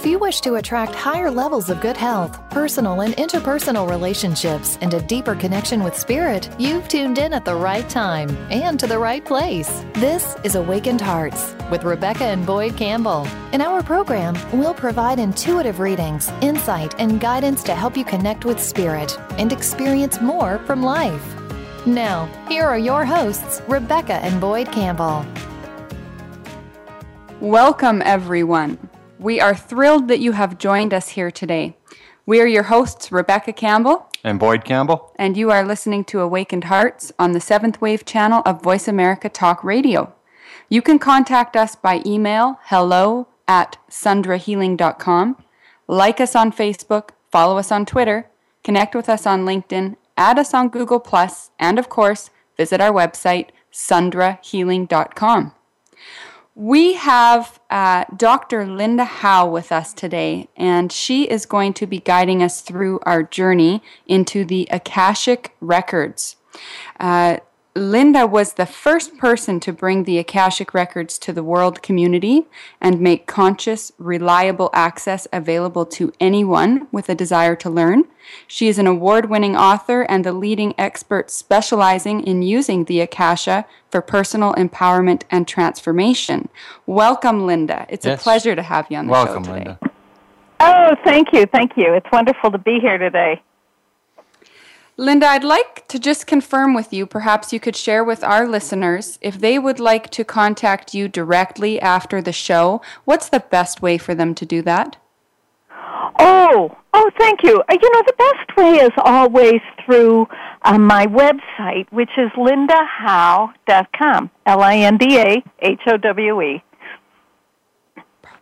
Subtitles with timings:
[0.00, 4.94] If you wish to attract higher levels of good health, personal and interpersonal relationships, and
[4.94, 8.98] a deeper connection with spirit, you've tuned in at the right time and to the
[8.98, 9.84] right place.
[9.92, 13.28] This is Awakened Hearts with Rebecca and Boyd Campbell.
[13.52, 18.58] In our program, we'll provide intuitive readings, insight, and guidance to help you connect with
[18.58, 21.36] spirit and experience more from life.
[21.84, 25.26] Now, here are your hosts, Rebecca and Boyd Campbell.
[27.42, 28.89] Welcome, everyone.
[29.20, 31.76] We are thrilled that you have joined us here today.
[32.24, 36.64] We are your hosts, Rebecca Campbell and Boyd Campbell, and you are listening to Awakened
[36.64, 40.14] Hearts on the Seventh Wave channel of Voice America Talk Radio.
[40.70, 45.36] You can contact us by email hello at sundrahealing.com,
[45.86, 48.26] like us on Facebook, follow us on Twitter,
[48.64, 51.06] connect with us on LinkedIn, add us on Google,
[51.58, 55.52] and of course, visit our website, sundrahealing.com.
[56.54, 58.66] We have uh, Dr.
[58.66, 63.22] Linda Howe with us today, and she is going to be guiding us through our
[63.22, 66.36] journey into the Akashic Records.
[66.98, 67.38] Uh,
[67.76, 72.46] Linda was the first person to bring the Akashic Records to the world community
[72.80, 78.06] and make conscious, reliable access available to anyone with a desire to learn.
[78.48, 83.64] She is an award winning author and the leading expert specializing in using the Akasha
[83.88, 86.48] for personal empowerment and transformation.
[86.86, 87.86] Welcome, Linda.
[87.88, 88.20] It's yes.
[88.20, 89.64] a pleasure to have you on the Welcome, show today.
[89.68, 89.94] Welcome, Linda.
[90.58, 91.46] Oh, thank you.
[91.46, 91.94] Thank you.
[91.94, 93.40] It's wonderful to be here today.
[95.00, 99.18] Linda, I'd like to just confirm with you, perhaps you could share with our listeners
[99.22, 103.96] if they would like to contact you directly after the show, what's the best way
[103.96, 104.98] for them to do that?
[106.18, 107.62] Oh, oh, thank you.
[107.66, 110.28] Uh, you know, the best way is always through
[110.66, 115.42] uh, my website, which is lindahowe.com, L-I-N-D-A-H-O-W-E.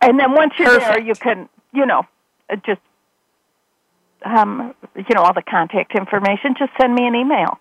[0.01, 0.93] And then once you're Perfect.
[0.93, 2.05] there, you can, you know,
[2.49, 2.81] uh, just
[4.25, 7.59] um, you know, all the contact information, just send me an email.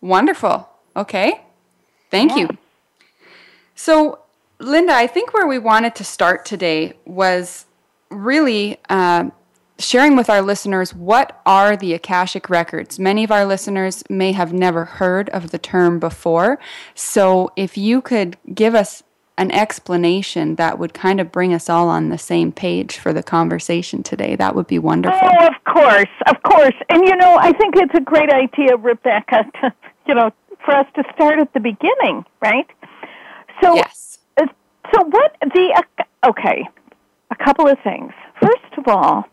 [0.00, 0.68] Wonderful.
[0.96, 1.40] Okay.
[2.10, 2.38] Thank yeah.
[2.38, 2.48] you.
[3.74, 4.20] So,
[4.58, 7.66] Linda, I think where we wanted to start today was
[8.10, 9.30] really uh,
[9.78, 12.98] sharing with our listeners what are the Akashic Records.
[12.98, 16.58] Many of our listeners may have never heard of the term before.
[16.94, 19.02] So, if you could give us
[19.42, 23.22] an explanation that would kind of bring us all on the same page for the
[23.22, 24.36] conversation today.
[24.36, 25.18] That would be wonderful.
[25.20, 26.76] Oh, of course, of course.
[26.88, 29.74] And you know, I think it's a great idea, Rebecca, to,
[30.06, 30.30] you know,
[30.64, 32.70] for us to start at the beginning, right?
[33.60, 34.18] So, yes.
[34.36, 34.46] Uh,
[34.94, 35.84] so what the
[36.28, 36.68] okay,
[37.30, 38.12] a couple of things.
[38.40, 39.24] First of all,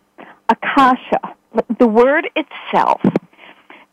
[0.49, 1.35] akasha,
[1.77, 3.01] the word itself,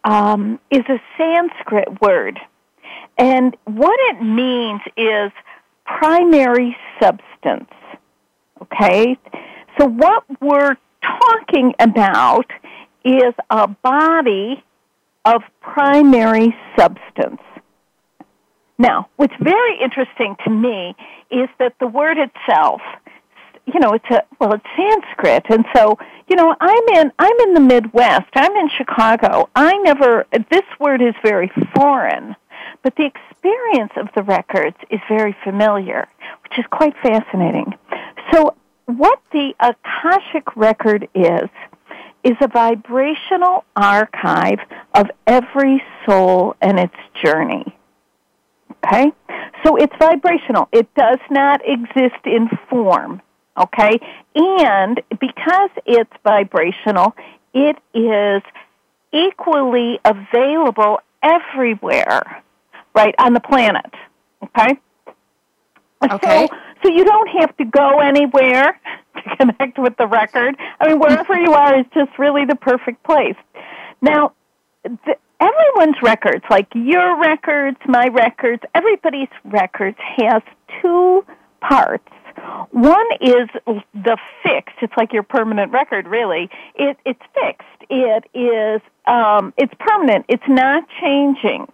[0.05, 2.41] um, is a Sanskrit word,
[3.19, 5.31] and what it means is
[5.87, 7.71] primary substance.
[8.63, 9.17] Okay?
[9.79, 12.51] So what we're talking about
[13.05, 14.65] is a body
[15.25, 17.41] of primary substance.
[18.79, 20.95] Now, what's very interesting to me
[21.31, 22.81] is that the word itself,
[23.67, 25.99] you know, it's a well, it's Sanskrit, and so
[26.29, 28.29] you know, I'm in I'm in the Midwest.
[28.35, 29.49] I'm in Chicago.
[29.57, 32.37] I never this word is very foreign
[32.87, 36.07] but the experience of the records is very familiar,
[36.45, 37.75] which is quite fascinating.
[38.33, 38.55] So,
[38.85, 41.51] what the Akashic record is,
[42.23, 44.61] is a vibrational archive
[44.95, 46.95] of every soul and its
[47.25, 47.77] journey.
[48.71, 49.11] Okay?
[49.65, 50.69] So it's vibrational.
[50.71, 53.21] It does not exist in form.
[53.59, 53.99] Okay?
[54.37, 57.17] And because it's vibrational,
[57.53, 58.43] it is
[59.13, 62.45] equally available everywhere
[62.97, 63.93] right, on the planet.
[64.43, 64.81] Okay?
[66.11, 66.49] Okay.
[66.51, 68.81] So, so you don't have to go anywhere
[69.17, 70.57] to connect with the record.
[70.81, 73.37] I mean, wherever you are is just really the perfect place.
[74.01, 74.33] Now,
[74.83, 80.43] the, everyone's records, like your records, my records, everybody's records has
[80.81, 81.25] two
[81.61, 82.09] parts.
[82.71, 83.49] One is
[83.95, 84.77] the fixed.
[84.83, 86.51] It's like your permanent record, really.
[86.75, 87.91] It, it's fixed.
[87.91, 88.83] It is.
[89.07, 90.27] Um, it's permanent.
[90.29, 91.67] It's not changing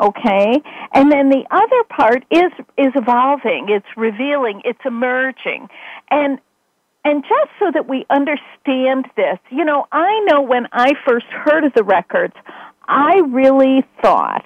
[0.00, 0.60] okay?
[0.92, 3.66] And then the other part is is evolving.
[3.68, 4.62] It's revealing.
[4.64, 5.68] It's emerging.
[6.10, 6.38] And
[7.04, 11.64] and just so that we understand this you know i know when i first heard
[11.64, 12.34] of the records
[12.86, 14.44] i really thought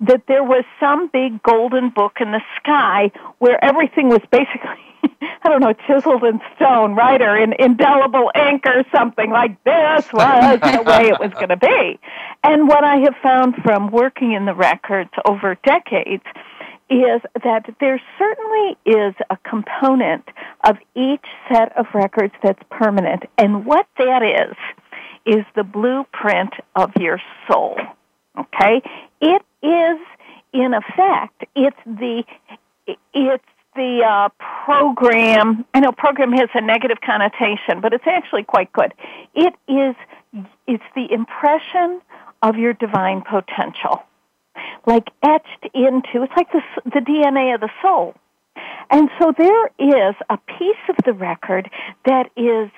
[0.00, 4.85] that there was some big golden book in the sky where everything was basically
[5.42, 10.12] I don't know, chiseled in stone, right, or in indelible ink or something like this
[10.12, 11.98] was the way it was going to be.
[12.42, 16.24] And what I have found from working in the records over decades
[16.88, 20.24] is that there certainly is a component
[20.64, 23.24] of each set of records that's permanent.
[23.36, 24.56] And what that is,
[25.26, 27.20] is the blueprint of your
[27.50, 27.76] soul.
[28.38, 28.82] Okay?
[29.20, 29.98] It is,
[30.52, 32.22] in effect, it's the,
[33.12, 33.44] it's
[33.76, 34.28] the uh,
[34.64, 35.64] program.
[35.72, 38.92] I know program has a negative connotation, but it's actually quite good.
[39.34, 39.94] It is,
[40.66, 42.00] it's the impression
[42.42, 44.02] of your divine potential
[44.86, 48.14] like etched into, it's like the, the DNA of the soul.
[48.90, 51.68] And so there is a piece of the record
[52.04, 52.70] that is,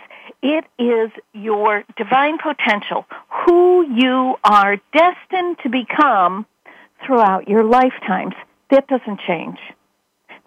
[0.43, 3.05] it is your divine potential,
[3.45, 6.47] who you are destined to become
[7.05, 8.35] throughout your lifetimes.
[8.71, 9.59] That doesn't change.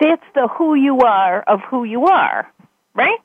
[0.02, 2.52] That's the who you are of who you are,
[2.96, 3.20] right?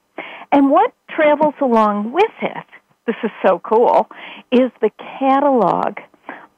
[0.52, 2.66] And what travels along with it,
[3.06, 4.08] this is so cool,
[4.52, 5.96] is the catalog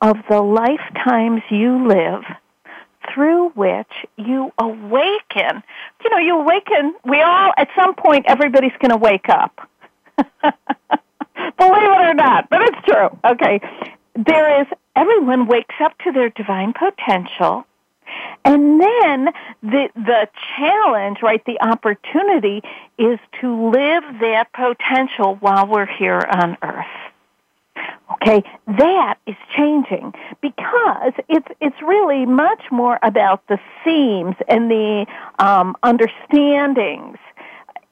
[0.02, 2.24] of the lifetimes you live
[3.14, 5.62] through which you awaken.
[6.02, 9.68] You know, you awaken, we all, at some point, everybody's going to wake up.
[10.16, 13.16] Believe it or not, but it's true.
[13.24, 13.60] Okay.
[14.14, 14.66] There is,
[14.96, 17.64] everyone wakes up to their divine potential.
[18.44, 19.28] And then
[19.62, 22.62] the, the challenge, right, the opportunity
[22.98, 26.86] is to live that potential while we're here on earth.
[28.14, 35.06] Okay, that is changing because it's it's really much more about the themes and the
[35.38, 37.18] um, understandings,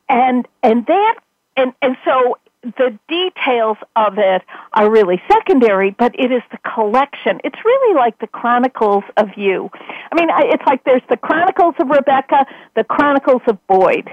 [0.08, 1.18] and and that
[1.56, 2.38] and and so
[2.76, 4.42] the details of it
[4.72, 7.40] are really secondary, but it is the collection.
[7.44, 9.70] It's really like the Chronicles of you.
[10.12, 14.08] I mean, it's like there's the Chronicles of Rebecca, the Chronicles of Boyd,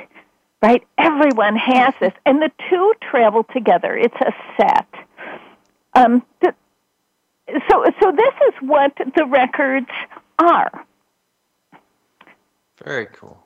[0.62, 0.84] right?
[0.98, 3.96] Everyone has this, and the two travel together.
[3.96, 4.88] It's a set.
[5.96, 6.56] Um, th-
[7.70, 9.90] so, so this is what the records
[10.40, 10.86] are.
[12.84, 13.38] Very cool.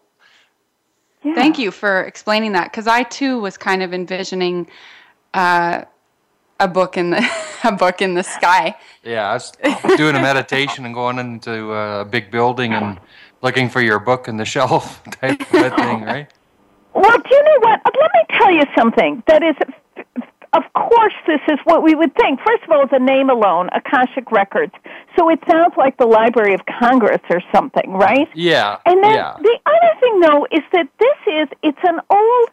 [1.24, 1.36] Yeah.
[1.36, 4.68] Thank you for explaining that because I too was kind of envisioning
[5.38, 5.86] uh,
[6.60, 7.30] a book in the
[7.64, 8.76] a book in the sky.
[9.04, 9.52] Yeah, I was
[9.96, 13.00] doing a meditation and going into a big building and
[13.42, 16.28] looking for your book in the shelf type of thing, right?
[16.94, 17.82] Well, do you know what?
[17.86, 19.56] Let me tell you something that is
[20.54, 22.40] of course, this is what we would think.
[22.40, 24.74] First of all, the name alone, Akashic Records.
[25.16, 28.28] So it sounds like the Library of Congress or something, right?
[28.34, 28.78] Yeah.
[28.86, 29.36] And then yeah.
[29.40, 32.50] the other thing, though, is that this is, it's an old,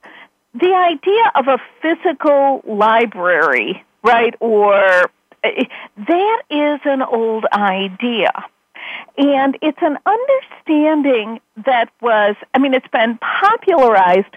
[0.55, 5.11] the idea of a physical library, right, or
[5.43, 5.65] eh,
[5.97, 8.33] that is an old idea.
[9.17, 14.37] And it's an understanding that was, I mean, it's been popularized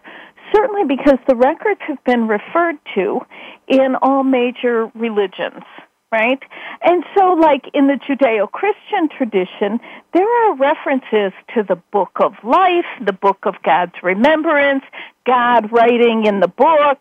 [0.54, 3.20] Certainly because the records have been referred to
[3.68, 5.64] in all major religions,
[6.12, 6.42] right?
[6.82, 9.80] And so, like in the Judeo Christian tradition,
[10.14, 14.84] there are references to the book of life, the book of God's remembrance,
[15.26, 17.00] God writing in the book,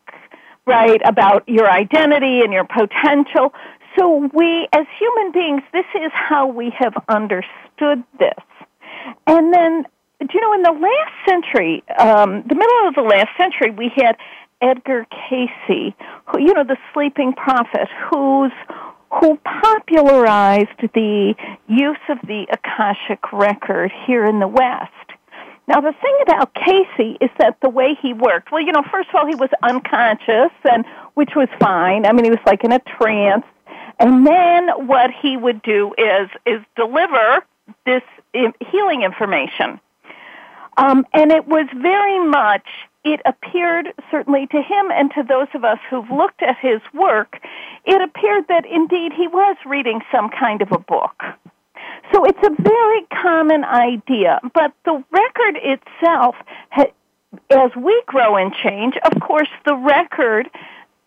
[0.67, 3.55] right, about your identity and your potential.
[3.99, 8.35] So, we as human beings, this is how we have understood this.
[9.26, 9.87] And then
[10.20, 13.93] do you know, in the last century, um, the middle of the last century, we
[13.94, 14.17] had
[14.62, 15.94] Edgar Cayce,
[16.26, 18.53] who, you know, the sleeping prophet, who's
[19.20, 21.34] who popularized the
[21.68, 24.92] use of the Akashic record here in the West.
[25.68, 29.08] Now, the thing about Cayce is that the way he worked, well, you know, first
[29.08, 32.06] of all, he was unconscious, and which was fine.
[32.06, 33.44] I mean, he was like in a trance.
[33.98, 37.44] And then what he would do is is deliver
[37.84, 38.02] this
[38.70, 39.81] healing information.
[40.76, 42.67] Um, and it was very much,
[43.02, 47.41] it appeared certainly to him and to those of us who've looked at his work,
[47.86, 51.22] it appeared that indeed he was reading some kind of a book.
[52.12, 56.34] So it's a very common idea, but the record itself,
[57.50, 60.48] as we grow and change, of course, the record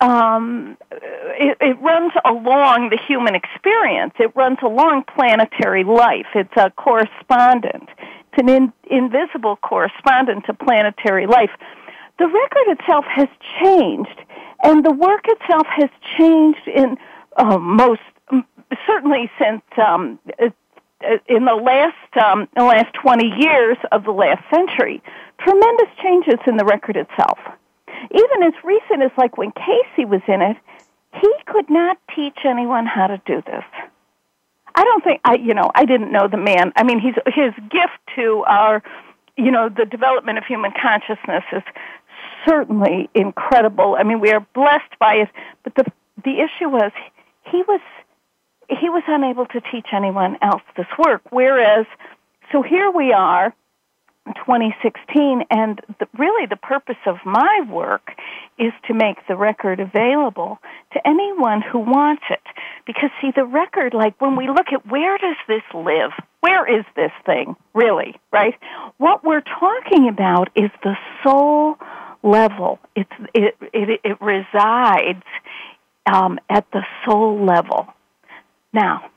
[0.00, 4.14] um, it, it runs along the human experience.
[4.18, 6.26] It runs along planetary life.
[6.34, 7.88] It's a correspondent.
[8.32, 11.50] It's an in, invisible correspondent to planetary life.
[12.18, 13.28] The record itself has
[13.62, 14.20] changed,
[14.62, 16.96] and the work itself has changed in
[17.36, 18.00] uh, most
[18.86, 20.48] certainly since um, uh,
[21.28, 25.02] in the last um, the last 20 years of the last century.
[25.38, 27.38] Tremendous changes in the record itself.
[28.10, 30.56] Even as recent as like when Cayce was in it,
[31.20, 33.64] he could not teach anyone how to do this.
[34.74, 36.72] I don't think I, you know, I didn't know the man.
[36.76, 38.82] I mean, he's his gift to our,
[39.36, 41.62] you know, the development of human consciousness is
[42.46, 43.96] certainly incredible.
[43.98, 45.28] I mean, we are blessed by it,
[45.64, 45.84] but the
[46.24, 46.92] the issue was
[47.50, 47.80] he was
[48.68, 51.22] he was unable to teach anyone else this work.
[51.30, 51.86] Whereas
[52.52, 53.54] so here we are
[54.26, 58.12] 2016, and the, really the purpose of my work
[58.58, 60.58] is to make the record available
[60.92, 62.40] to anyone who wants it.
[62.86, 66.10] Because see, the record, like when we look at where does this live?
[66.40, 68.54] Where is this thing, really, right?
[68.98, 71.76] What we're talking about is the soul
[72.22, 72.78] level.
[72.94, 75.24] It's, it, it, it resides
[76.06, 77.86] um, at the soul level.
[78.72, 79.10] Now,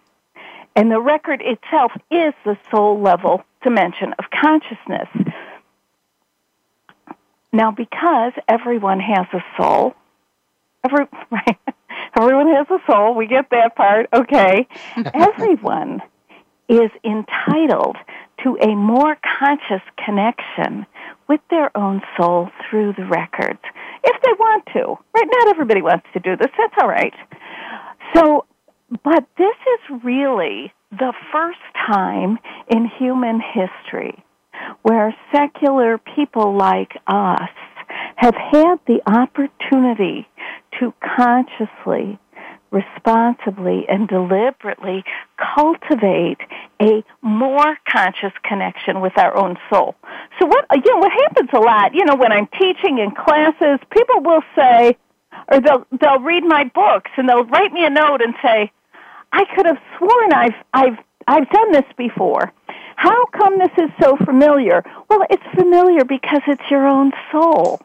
[0.76, 5.08] and the record itself is the soul level dimension of consciousness.
[7.52, 9.94] Now, because everyone has a soul,
[10.84, 11.58] every, right,
[12.20, 14.68] everyone has a soul, we get that part, okay.
[15.14, 16.02] everyone
[16.68, 17.98] is entitled
[18.44, 20.86] to a more conscious connection
[21.34, 23.60] with their own soul through the records,
[24.04, 24.96] if they want to.
[25.16, 25.28] Right?
[25.40, 26.52] Not everybody wants to do this.
[26.56, 27.14] That's all right.
[28.14, 28.46] So,
[29.04, 32.38] but this is really the first time
[32.70, 34.24] in human history
[34.84, 37.50] where secular people like us
[38.16, 40.28] have had the opportunity
[40.80, 42.20] to consciously,
[42.74, 45.04] responsibly, and deliberately
[45.56, 46.40] cultivate
[46.82, 49.96] a more conscious connection with our own soul.
[50.40, 53.80] So what, you know, what happens a lot, you know, when I'm teaching in classes,
[53.92, 54.98] people will say,
[55.52, 58.72] or they'll, they'll read my books and they'll write me a note and say,
[59.34, 62.54] I could have sworn I've I've I've done this before.
[62.96, 64.84] How come this is so familiar?
[65.10, 67.82] Well, it's familiar because it's your own soul.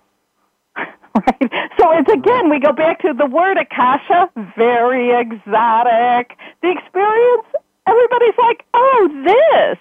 [1.26, 1.68] Right?
[1.78, 6.36] So it's again, we go back to the word akasha, very exotic.
[6.62, 7.46] The experience,
[7.86, 9.78] everybody's like, oh, this.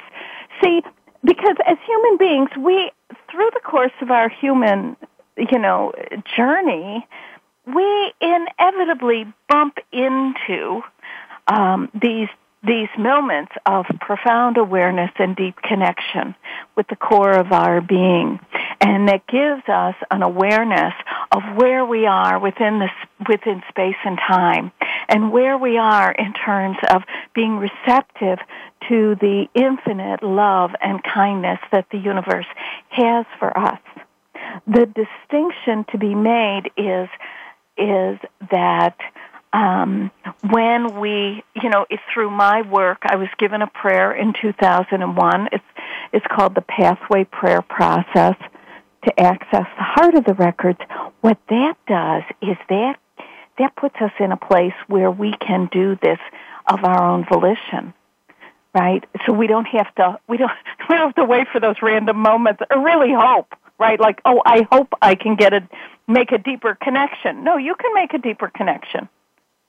[0.64, 0.82] See,
[1.24, 2.92] because as human beings, we,
[3.32, 4.96] through the course of our human,
[5.38, 5.94] you know,
[6.36, 7.08] journey,
[7.66, 10.82] we inevitably bump into
[11.48, 12.30] um, these
[12.64, 16.36] these moments of profound awareness and deep connection
[16.76, 18.40] with the core of our being.
[18.82, 20.94] And that gives us an awareness
[21.32, 24.72] of where we are within this, within space and time
[25.08, 28.40] and where we are in terms of being receptive
[28.90, 32.46] to the infinite love and kindness that the universe
[32.90, 33.80] has for us.
[34.66, 37.10] The distinction to be made is,
[37.78, 38.20] is
[38.52, 38.98] that
[39.58, 40.12] um,
[40.52, 45.50] when we, you know, through my work, I was given a prayer in 2001.
[45.52, 45.64] It's
[46.14, 48.36] it's called the Pathway Prayer Process
[49.06, 50.80] to access the heart of the records.
[51.22, 52.98] What that does is that
[53.58, 56.20] that puts us in a place where we can do this
[56.68, 57.94] of our own volition
[58.76, 59.04] right?
[59.26, 60.52] So we don't have to we don't
[60.90, 64.00] we don't have to wait for those random moments or really hope, right?
[64.00, 65.68] Like, oh, I hope I can get a
[66.08, 67.44] make a deeper connection.
[67.44, 69.10] No, you can make a deeper connection.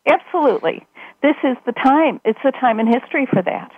[0.08, 0.86] Absolutely.
[1.22, 2.20] This is the time.
[2.24, 3.70] It's the time in history for that.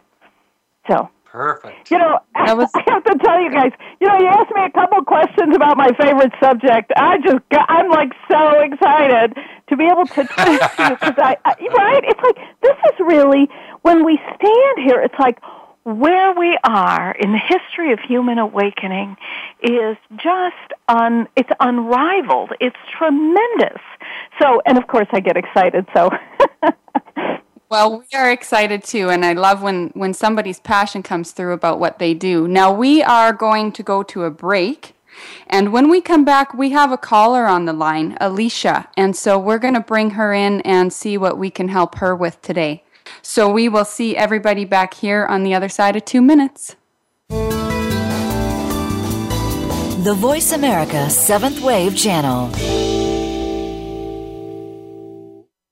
[0.89, 1.09] So.
[1.25, 1.93] Perfect.
[1.93, 2.69] You know, I, was...
[2.75, 3.71] I have to tell you guys.
[4.01, 6.93] You know, you asked me a couple questions about my favorite subject.
[6.97, 11.15] I just, got, I'm like so excited to be able to talk to you because
[11.19, 12.03] I, I, right?
[12.03, 13.49] It's like this is really
[13.83, 15.01] when we stand here.
[15.01, 15.39] It's like
[15.85, 19.17] where we are in the history of human awakening
[19.63, 22.53] is just un, it's unrivaled.
[22.61, 23.81] It's tremendous.
[24.41, 26.11] So, and of course I get excited, so.
[27.71, 31.81] well, we are excited too, and I love when, when somebody's passion comes through about
[31.81, 32.47] what they do.
[32.47, 34.95] Now, we are going to go to a break.
[35.49, 38.89] And when we come back, we have a caller on the line, Alicia.
[38.97, 42.15] And so we're going to bring her in and see what we can help her
[42.15, 42.85] with today.
[43.23, 46.77] So we will see everybody back here on the other side of two minutes.
[50.05, 53.00] The Voice America Seventh Wave Channel.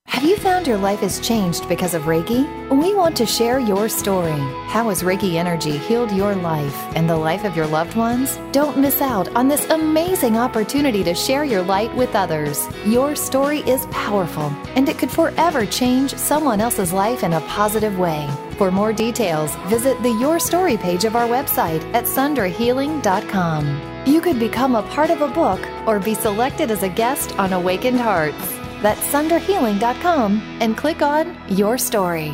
[0.08, 2.42] Have you found your life has changed because of Reiki?
[2.70, 4.40] We want to share your story.
[4.66, 8.36] How has Reiki energy healed your life and the life of your loved ones?
[8.50, 12.68] Don't miss out on this amazing opportunity to share your light with others.
[12.84, 17.96] Your story is powerful and it could forever change someone else's life in a positive
[17.98, 18.28] way.
[18.56, 23.80] For more details, visit the Your Story page of our website at sunderhealing.com.
[24.04, 27.52] You could become a part of a book or be selected as a guest on
[27.52, 28.57] Awakened Hearts.
[28.82, 32.32] That's sunderhealing.com and click on Your Story.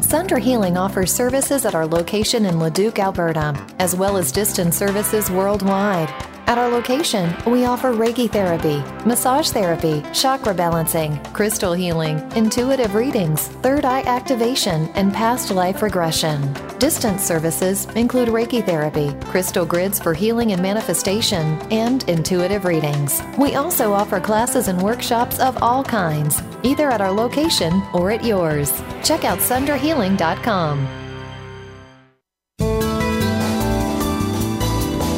[0.00, 5.30] Sunder Healing offers services at our location in Leduc, Alberta, as well as distance services
[5.30, 6.08] worldwide.
[6.46, 13.48] At our location, we offer Reiki therapy, massage therapy, chakra balancing, crystal healing, intuitive readings,
[13.62, 16.52] third eye activation, and past life regression.
[16.78, 23.22] Distance services include Reiki therapy, crystal grids for healing and manifestation, and intuitive readings.
[23.38, 28.22] We also offer classes and workshops of all kinds, either at our location or at
[28.22, 28.70] yours.
[29.02, 31.03] Check out sunderhealing.com.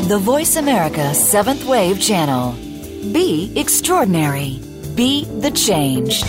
[0.07, 2.53] the Voice America Seventh Wave Channel.
[3.13, 4.61] Be extraordinary.
[4.95, 6.23] Be the change.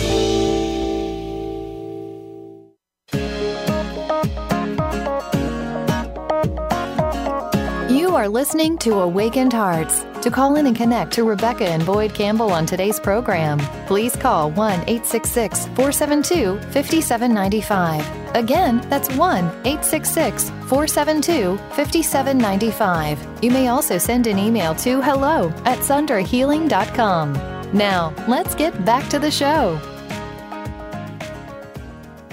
[8.18, 10.04] Are listening to Awakened Hearts.
[10.22, 14.50] To call in and connect to Rebecca and Boyd Campbell on today's program, please call
[14.50, 18.34] 1 866 472 5795.
[18.34, 23.44] Again, that's 1 866 472 5795.
[23.44, 27.32] You may also send an email to hello at sundrahealing.com.
[27.72, 29.80] Now, let's get back to the show.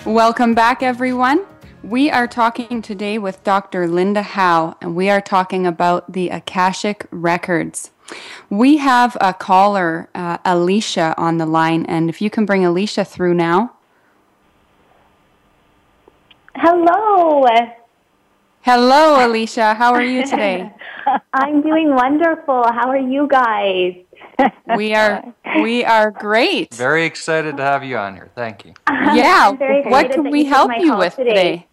[0.04, 1.46] Welcome back, everyone.
[1.86, 3.88] We are talking today with Dr.
[3.88, 7.92] Linda Howe, and we are talking about the Akashic Records.
[8.50, 13.06] We have a caller, uh, Alicia, on the line, and if you can bring Alicia
[13.06, 13.74] through now.
[16.56, 17.46] Hello.
[18.62, 19.76] Hello, Alicia.
[19.76, 20.74] How are you today?
[21.34, 22.64] I'm doing wonderful.
[22.64, 23.94] How are you guys?
[24.76, 25.24] we are
[25.62, 26.74] we are great.
[26.74, 28.32] Very excited to have you on here.
[28.34, 28.74] Thank you.
[28.90, 29.52] Yeah.
[29.52, 31.30] What can we help you with today?
[31.30, 31.68] today?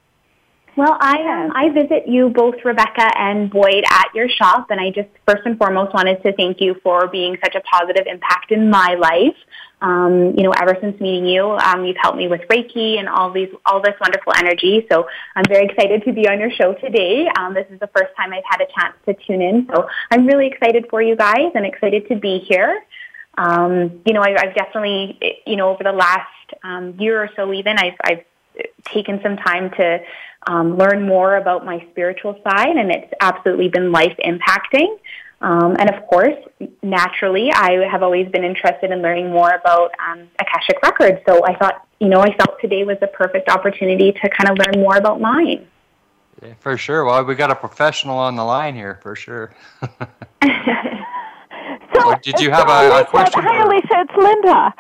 [0.75, 4.91] Well, I um, I visit you both, Rebecca and Boyd, at your shop, and I
[4.91, 8.71] just first and foremost wanted to thank you for being such a positive impact in
[8.71, 9.37] my life.
[9.83, 13.31] Um, you know, ever since meeting you, um, you've helped me with Reiki and all
[13.31, 14.87] these all this wonderful energy.
[14.91, 17.29] So I'm very excited to be on your show today.
[17.39, 20.27] Um, this is the first time I've had a chance to tune in, so I'm
[20.27, 22.83] really excited for you guys and excited to be here.
[23.37, 26.31] Um, you know, I, I've definitely, you know, over the last
[26.65, 28.25] um, year or so, even I've I've
[28.85, 30.01] taken some time to
[30.47, 34.99] um, learn more about my spiritual side, and it's absolutely been life impacting.
[35.41, 36.37] Um, and of course,
[36.83, 41.21] naturally, I have always been interested in learning more about um, Akashic Records.
[41.29, 44.59] So I thought, you know, I felt today was the perfect opportunity to kind of
[44.59, 45.67] learn more about mine.
[46.43, 47.05] Yeah, for sure.
[47.05, 49.53] Well, we got a professional on the line here, for sure.
[49.81, 49.89] so,
[51.95, 53.43] so, did you have so a, a, question?
[53.43, 54.07] Hi, Alicia.
[54.09, 54.75] It's Linda.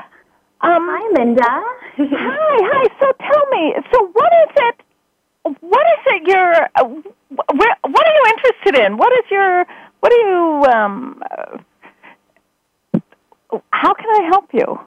[0.61, 1.43] Um, hi, Linda.
[1.97, 2.89] hi, hi.
[3.01, 4.82] So tell me, so what is it
[5.45, 8.97] what is it you're uh, where, what are you interested in?
[8.97, 9.67] What is your
[10.01, 11.59] what do you um uh,
[13.71, 14.81] how can i help you?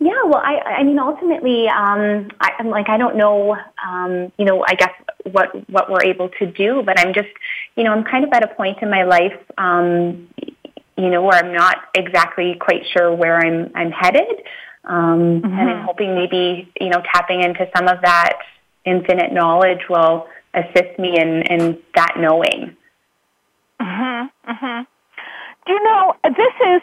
[0.00, 4.44] Yeah well i i mean ultimately um i am like i don't know um you
[4.44, 4.92] know i guess
[5.32, 7.28] what what we're able to do but i'm just
[7.74, 10.28] you know i'm kind of at a point in my life um
[10.96, 14.42] you know where i'm not exactly quite sure where i'm i'm headed.
[14.84, 15.46] Um mm-hmm.
[15.46, 18.38] and i'm hoping maybe you know tapping into some of that
[18.84, 22.76] infinite knowledge will assist me in, in that knowing.
[23.80, 24.30] Mhm.
[24.48, 24.86] Mhm.
[25.66, 26.82] Do you know this is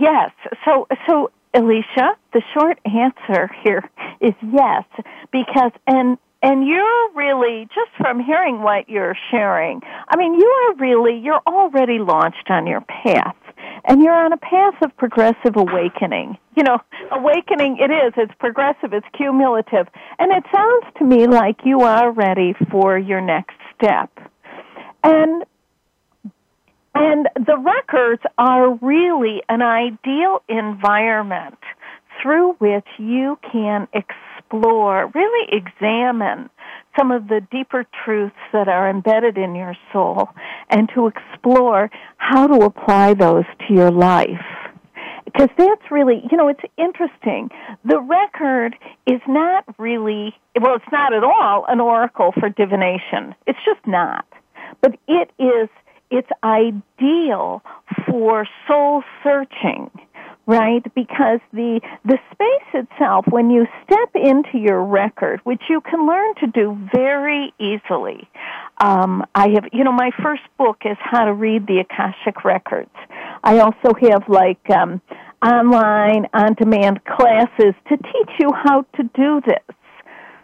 [0.00, 0.30] yes.
[0.64, 3.88] So so Alicia, the short answer here
[4.20, 4.84] is yes
[5.30, 9.82] because and and you're really just from hearing what you're sharing.
[10.08, 13.36] I mean, you are really you're already launched on your path
[13.84, 16.38] and you're on a path of progressive awakening.
[16.56, 16.78] You know,
[17.12, 19.86] awakening it is, it's progressive, it's cumulative.
[20.18, 24.10] And it sounds to me like you are ready for your next step.
[25.04, 25.44] And
[26.98, 31.58] and the records are really an ideal environment
[32.22, 36.48] through which you can explore, really examine
[36.96, 40.28] some of the deeper truths that are embedded in your soul
[40.70, 44.44] and to explore how to apply those to your life.
[45.24, 47.50] Because that's really, you know, it's interesting.
[47.84, 53.34] The record is not really, well, it's not at all an oracle for divination.
[53.46, 54.24] It's just not.
[54.80, 55.68] But it is,
[56.10, 57.62] it's ideal
[58.06, 59.90] for soul searching
[60.46, 60.82] right?
[60.94, 66.34] Because the the space itself, when you step into your record, which you can learn
[66.36, 68.28] to do very easily.
[68.78, 72.90] Um, I have, you know, my first book is how to read the Akashic records.
[73.42, 75.00] I also have like um,
[75.42, 79.76] online on-demand classes to teach you how to do this.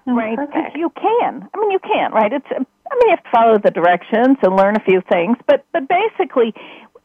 [0.06, 0.36] Oh, right?
[0.36, 0.76] Perfect.
[0.76, 1.48] You can.
[1.54, 2.32] I mean, you can, right?
[2.32, 2.46] It's.
[2.50, 5.84] I mean, you have to follow the directions and learn a few things, but but
[5.88, 6.52] basically,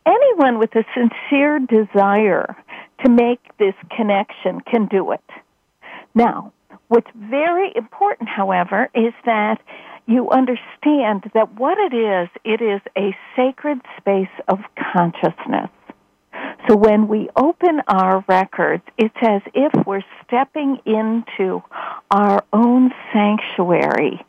[0.05, 2.55] anyone with a sincere desire
[3.03, 5.23] to make this connection can do it.
[6.15, 6.53] Now,
[6.87, 9.61] what's very important, however, is that
[10.07, 14.59] you understand that what it is, it is a sacred space of
[14.93, 15.69] consciousness.
[16.67, 21.61] So when we open our records, it's as if we're stepping into
[22.11, 24.23] our own sanctuary.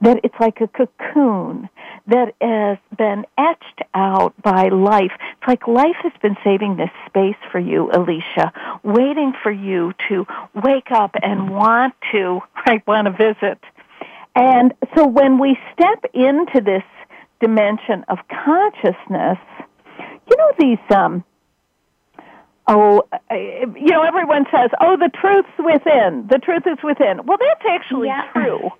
[0.00, 1.68] That it's like a cocoon
[2.10, 5.12] that has been etched out by life.
[5.38, 10.26] It's like life has been saving this space for you, Alicia, waiting for you to
[10.54, 13.58] wake up and want to, right, want to visit.
[14.36, 16.84] And so when we step into this
[17.40, 19.38] dimension of consciousness,
[20.30, 21.24] you know these um
[22.68, 27.38] oh uh, you know everyone says oh the truth's within the truth is within well
[27.40, 28.30] that's actually Yeah.
[28.32, 28.70] true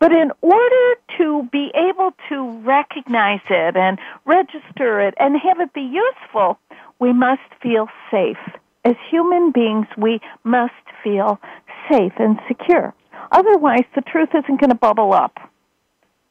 [0.00, 5.72] but in order to be able to recognize it and register it and have it
[5.74, 6.58] be useful
[6.98, 8.38] we must feel safe
[8.84, 11.38] as human beings we must feel
[11.90, 12.94] safe and secure
[13.32, 15.38] otherwise the truth isn't going to bubble up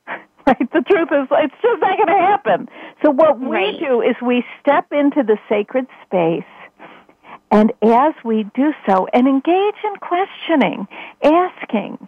[0.48, 0.72] right?
[0.74, 2.70] The truth is, it's just not going to happen.
[3.04, 3.80] So what we Right.
[3.80, 6.44] do is we step into the sacred space,
[7.52, 10.88] and as we do so, and engage in questioning,
[11.24, 12.08] asking,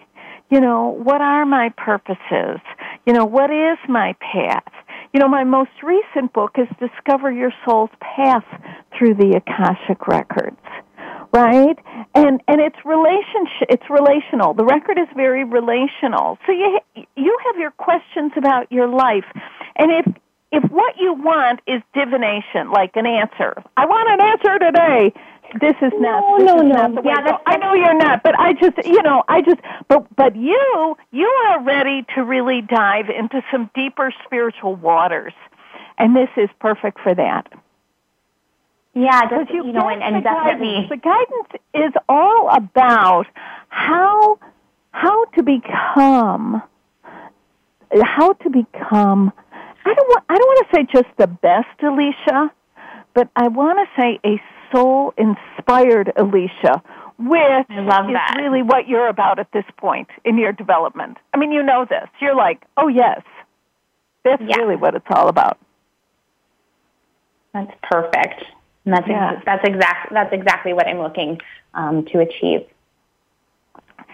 [0.51, 2.59] you know, what are my purposes?
[3.05, 4.71] You know, what is my path?
[5.13, 8.45] You know, my most recent book is Discover Your Soul's Path
[8.97, 10.57] through the Akashic Records
[11.33, 11.77] right?
[12.13, 13.67] And and it's relationship.
[13.69, 14.53] It's relational.
[14.53, 16.37] The record is very relational.
[16.45, 16.79] So you
[17.15, 19.23] you have your questions about your life,
[19.77, 20.13] and if
[20.51, 25.13] if what you want is divination, like an answer, I want an answer today.
[25.59, 26.21] This is not.
[26.21, 26.69] No, this no, is no.
[26.69, 27.13] Not the way.
[27.13, 30.35] Yeah, that's- I know you're not, but I just, you know, I just, but but
[30.35, 35.33] you, you are ready to really dive into some deeper spiritual waters,
[35.97, 37.51] and this is perfect for that.
[38.93, 40.89] Yeah, Because just, you know, and, and the guidance.
[40.89, 43.25] the guidance is all about
[43.69, 44.39] how
[44.91, 46.61] how to become
[48.03, 49.31] how to become.
[49.85, 52.51] I don't want I don't want to say just the best Alicia,
[53.13, 56.81] but I want to say a soul inspired Alicia,
[57.17, 58.35] which I love is that.
[58.37, 61.17] really what you're about at this point in your development.
[61.33, 62.07] I mean, you know this.
[62.19, 63.21] You're like, oh yes,
[64.23, 64.57] that's Yeah.
[64.57, 65.57] really what it's all about.
[67.53, 68.43] That's perfect.
[68.85, 69.33] And that's Yeah.
[69.33, 71.39] ex- that's exact that's exactly what I'm looking
[71.73, 72.65] um, to achieve.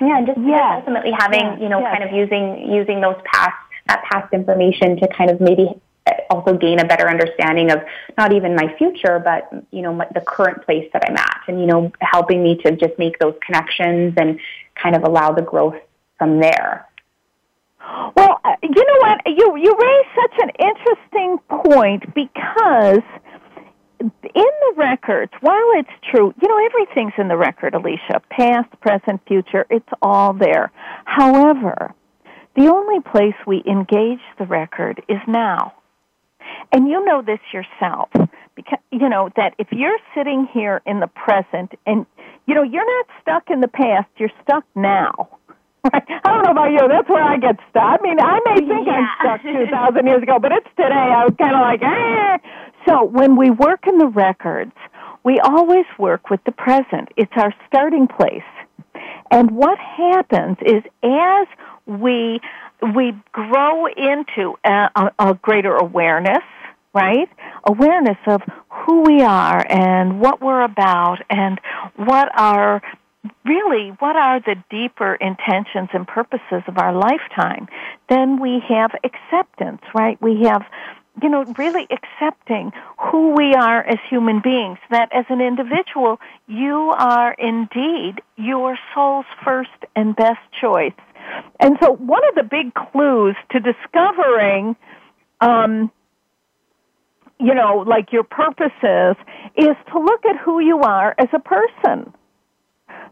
[0.02, 0.76] Yeah, and just just Yes.
[0.80, 1.92] ultimately having Yes, you know yes.
[1.98, 3.56] kind of using using those past
[3.88, 5.80] that past information to kind of maybe
[6.30, 7.80] also gain a better understanding of
[8.18, 11.68] not even my future, but you know the current place that I'm at, and you
[11.68, 14.40] know helping me to just make those connections and
[14.76, 15.78] kind of allow the growth
[16.18, 16.88] from there.
[18.16, 19.22] Well, uh, you know what?
[19.26, 23.04] You you raise such an interesting point because
[23.94, 28.22] in the records, while it's true, you know everything's in the record, Alicia.
[28.30, 30.72] Past, present, future, it's all there.
[31.06, 31.94] However,
[32.56, 35.74] the only place we engage the record is now.
[36.72, 38.10] And you know this yourself
[38.56, 42.06] because you know that if you're sitting here in the present and
[42.46, 45.30] you know you're not stuck in the past, you're stuck now.
[45.94, 46.04] Right?
[46.10, 46.80] I don't know about you.
[46.90, 47.82] That's where I get stuck.
[47.82, 50.90] I mean, I may think I'm stuck 2,000 years ago, but it's today.
[50.94, 52.38] I was kind of like, eh.
[52.86, 54.74] So when we work in the records,
[55.24, 57.10] we always work with the present.
[57.16, 58.44] It's our starting place.
[59.32, 61.48] And what happens is as
[61.86, 62.42] we
[62.82, 66.44] we grow into a, a, a greater awareness,
[66.94, 67.30] right?
[67.66, 71.60] Awareness of who we are and what we're about and
[71.96, 72.82] what our
[73.46, 77.68] really what are the deeper intentions and purposes of our lifetime.
[78.10, 80.22] Then we have acceptance right?
[80.22, 80.64] We have
[81.22, 86.94] you know really accepting who we are as human beings that as an individual you
[86.98, 90.94] are indeed your soul's first and best choice
[91.60, 94.76] and so one of the big clues to discovering
[95.42, 95.92] um
[97.40, 99.16] you know like your purposes
[99.58, 102.14] is to look at who you are as a person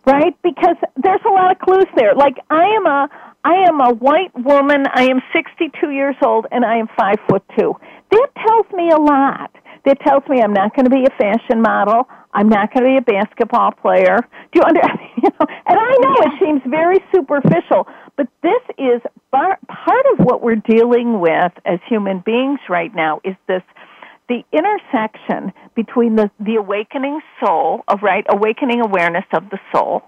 [0.06, 0.36] right?
[0.44, 2.16] Because there's a lot of clues there.
[2.16, 3.10] Like I am a
[3.44, 4.86] I am a white woman.
[4.94, 7.76] I am 62 years old, and I am five foot two.
[8.12, 9.52] That tells me a lot.
[9.86, 12.08] That tells me I'm not going to be a fashion model.
[12.36, 14.20] I'm not going to be a basketball player.
[14.52, 14.82] Do you under?
[15.18, 20.26] You know, and I know it seems very superficial, but this is bar, part of
[20.26, 23.22] what we're dealing with as human beings right now.
[23.24, 23.64] Is this
[24.28, 30.04] the intersection between the, the awakening soul, of right, awakening awareness of the soul,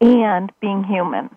[0.00, 1.30] and being human.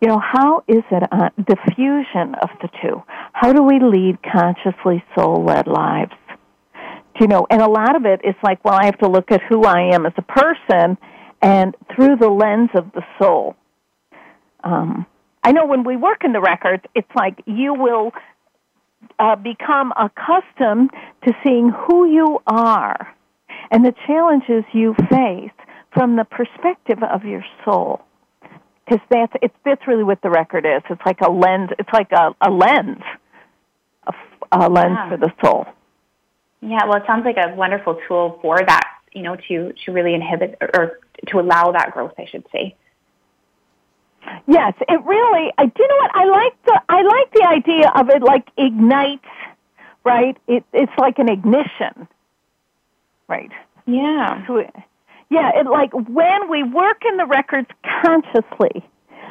[0.00, 3.02] You know, how is it uh, the fusion of the two?
[3.32, 6.12] How do we lead consciously soul-led lives?
[7.20, 9.40] You know, and a lot of it is like, well, I have to look at
[9.48, 10.96] who I am as a person,
[11.42, 13.56] and through the lens of the soul.
[14.62, 15.06] Um,
[15.42, 18.12] I know when we work in the records, it's like you will
[19.18, 20.90] uh, become accustomed
[21.26, 23.14] to seeing who you are
[23.70, 25.50] and the challenges you face
[25.92, 28.00] from the perspective of your soul.
[28.84, 30.82] Because that's it's that's really what the record is.
[30.88, 31.70] It's like a lens.
[31.78, 33.02] It's like a, a lens,
[34.06, 34.12] a,
[34.52, 35.08] a lens Yeah.
[35.10, 35.66] for the soul.
[36.60, 40.14] Yeah, well, it sounds like a wonderful tool for that, you know, to to really
[40.14, 42.74] inhibit or, to allow that growth, I should say.
[44.46, 45.52] Yes, it really.
[45.56, 48.48] I do you know what I like the I like the idea of it like
[48.56, 49.24] ignites,
[50.04, 50.36] right?
[50.46, 52.08] It it's like an ignition,
[53.28, 53.50] right?
[53.86, 54.46] Yeah.
[54.46, 54.74] So it-
[55.30, 57.68] yeah, it like when we work in the records
[58.02, 58.82] consciously.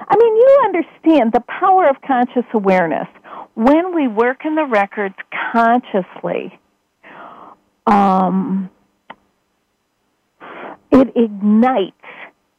[0.10, 3.08] I mean, you understand the power of conscious awareness.
[3.56, 5.16] When we work in the records
[5.52, 6.58] consciously,
[7.88, 8.70] um,
[10.92, 11.94] it ignites.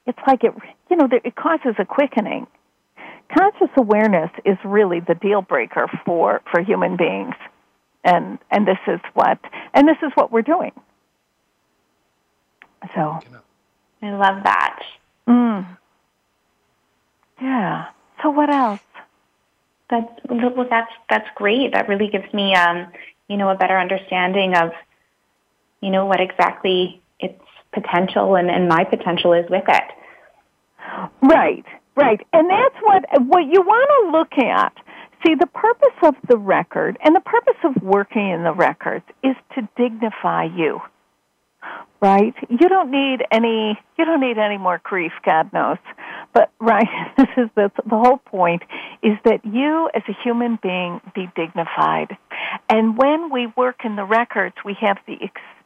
[0.06, 0.54] It's like it,
[0.90, 2.46] you know, it causes a quickening.
[3.36, 7.34] Conscious awareness is really the deal breaker for for human beings,
[8.02, 9.38] and and this is what
[9.74, 10.72] and this is what we're doing.
[12.94, 13.20] So,
[14.02, 14.82] I love that.
[15.26, 15.66] mm,
[17.40, 17.88] yeah.
[18.22, 18.80] So what else?
[19.90, 21.72] That's well, that's that's great.
[21.72, 22.92] That really gives me, um,
[23.28, 24.72] you know, a better understanding of,
[25.80, 27.40] you know, what exactly its
[27.72, 29.84] potential and, and my potential is with it.
[31.22, 31.64] Right,
[31.96, 32.20] right.
[32.32, 34.72] And that's what what you want to look at.
[35.26, 39.34] See, the purpose of the record and the purpose of working in the records is
[39.56, 40.80] to dignify you.
[42.00, 42.34] Right?
[42.48, 45.78] You don't need any you don't need any more grief, God knows.
[46.32, 46.86] But right,
[47.16, 48.62] this is the the whole point
[49.02, 52.16] is that you as a human being be dignified.
[52.68, 55.14] And when we work in the records, we have the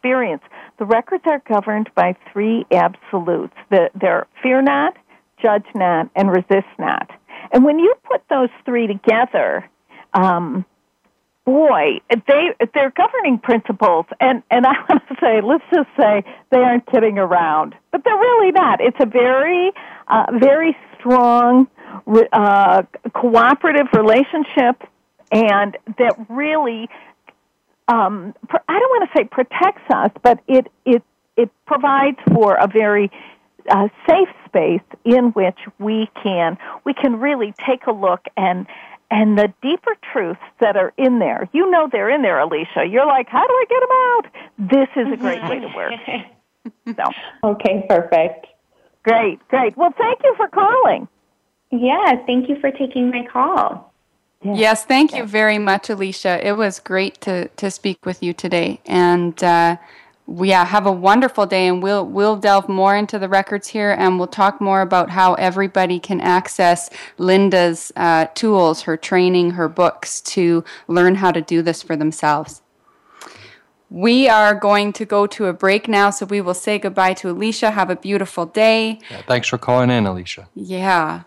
[0.02, 0.42] experience.
[0.78, 3.54] The records are governed by three absolutes.
[3.70, 4.96] The, they're fear not,
[5.40, 7.08] judge not, and resist not.
[7.52, 9.68] And when you put those three together,
[10.14, 10.64] um,
[11.44, 14.06] boy, they they're governing principles.
[14.18, 18.14] And and I want to say, let's just say they aren't kidding around, but they're
[18.14, 18.80] really not.
[18.80, 19.70] It's a very
[20.08, 21.68] uh, very strong
[22.32, 22.82] uh,
[23.14, 24.82] cooperative relationship,
[25.30, 26.88] and that really.
[27.88, 28.34] Um,
[28.68, 31.02] I don't want to say protects us, but it it
[31.36, 33.10] it provides for a very
[33.68, 38.66] uh, safe space in which we can we can really take a look and
[39.10, 41.48] and the deeper truths that are in there.
[41.52, 42.86] You know they're in there, Alicia.
[42.88, 44.24] You're like, how do I get them out?
[44.70, 45.92] This is a great way to work.
[46.96, 47.02] So
[47.42, 48.46] Okay, perfect.
[49.02, 49.76] great, great.
[49.76, 51.08] Well, thank you for calling.
[51.72, 53.91] Yeah, thank you for taking my call.
[54.44, 56.46] Yes, thank you very much, Alicia.
[56.46, 58.80] It was great to, to speak with you today.
[58.86, 59.76] And uh,
[60.26, 63.90] we yeah, have a wonderful day, and we'll we'll delve more into the records here,
[63.92, 69.68] and we'll talk more about how everybody can access Linda's uh, tools, her training, her
[69.68, 72.62] books to learn how to do this for themselves.
[73.90, 77.30] We are going to go to a break now, so we will say goodbye to
[77.30, 77.72] Alicia.
[77.72, 79.00] Have a beautiful day.
[79.10, 80.48] Yeah, thanks for calling in, Alicia.
[80.54, 81.24] Yeah.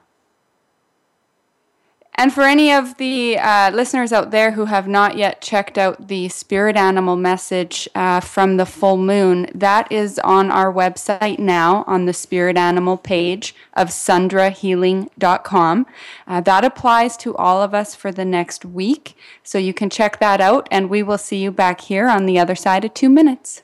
[2.17, 6.07] And for any of the uh, listeners out there who have not yet checked out
[6.07, 11.83] the spirit animal message uh, from the full moon, that is on our website now
[11.87, 15.85] on the spirit animal page of sundrahealing.com.
[16.25, 19.17] Uh, that applies to all of us for the next week.
[19.43, 22.39] So you can check that out, and we will see you back here on the
[22.39, 23.61] other side of two minutes.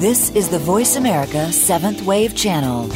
[0.00, 2.90] This is the Voice America Seventh Wave Channel.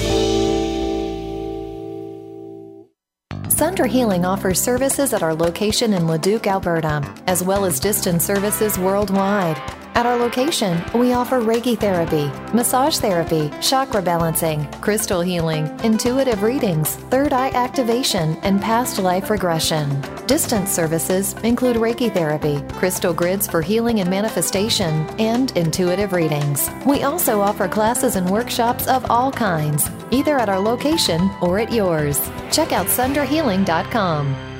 [3.54, 8.80] Sundra Healing offers services at our location in Leduc, Alberta, as well as distance services
[8.80, 9.83] worldwide.
[9.96, 16.96] At our location, we offer Reiki therapy, massage therapy, chakra balancing, crystal healing, intuitive readings,
[17.10, 20.00] third eye activation, and past life regression.
[20.26, 26.68] Distance services include Reiki therapy, crystal grids for healing and manifestation, and intuitive readings.
[26.84, 31.72] We also offer classes and workshops of all kinds, either at our location or at
[31.72, 32.18] yours.
[32.50, 34.53] Check out sunderhealing.com.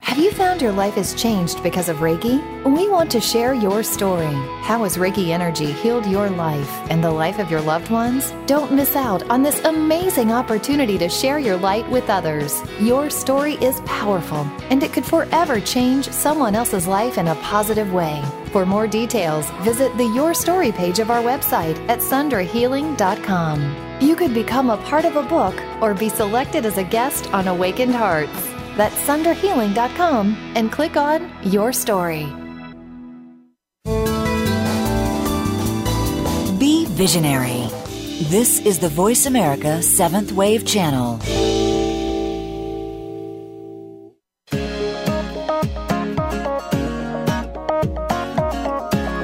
[0.00, 2.40] Have you found your life has changed because of Reiki?
[2.64, 4.32] We want to share your story.
[4.62, 8.32] How has Reiki energy healed your life and the life of your loved ones?
[8.46, 12.62] Don't miss out on this amazing opportunity to share your light with others.
[12.80, 17.92] Your story is powerful and it could forever change someone else's life in a positive
[17.92, 18.22] way.
[18.52, 23.76] For more details, visit the Your Story page of our website at sundrahealing.com.
[24.00, 27.48] You could become a part of a book or be selected as a guest on
[27.48, 28.55] Awakened Hearts.
[28.76, 32.26] That's sunderhealing.com and click on Your Story.
[36.58, 37.68] Be visionary.
[38.28, 41.20] This is the Voice America Seventh Wave Channel.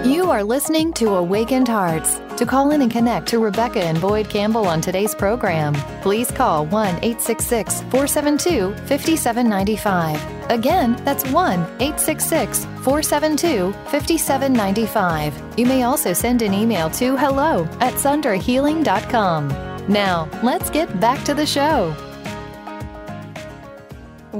[0.06, 2.20] You are listening to Awakened Hearts.
[2.42, 6.66] To call in and connect to Rebecca and Boyd Campbell on today's program, please call
[6.66, 10.50] 1 866 472 5795.
[10.50, 15.40] Again, that's 1 866 472 5795.
[15.56, 19.48] You may also send an email to hello at sunderhealing.com.
[19.86, 21.94] Now, let's get back to the show.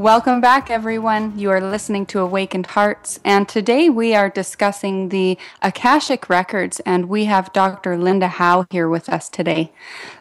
[0.02, 1.38] Welcome back, everyone.
[1.38, 7.08] You are listening to Awakened Hearts, and today we are discussing the Akashic Records, and
[7.08, 7.96] we have Dr.
[7.96, 9.70] Linda Howe here with us today.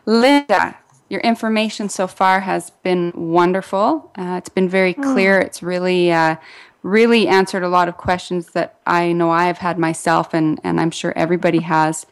[0.05, 0.77] Linda,
[1.09, 4.11] your information so far has been wonderful.
[4.15, 5.01] Uh, it's been very hmm.
[5.01, 5.39] clear.
[5.39, 6.35] It's really, uh,
[6.83, 10.79] really answered a lot of questions that I know I have had myself, and, and
[10.79, 12.05] I'm sure everybody has.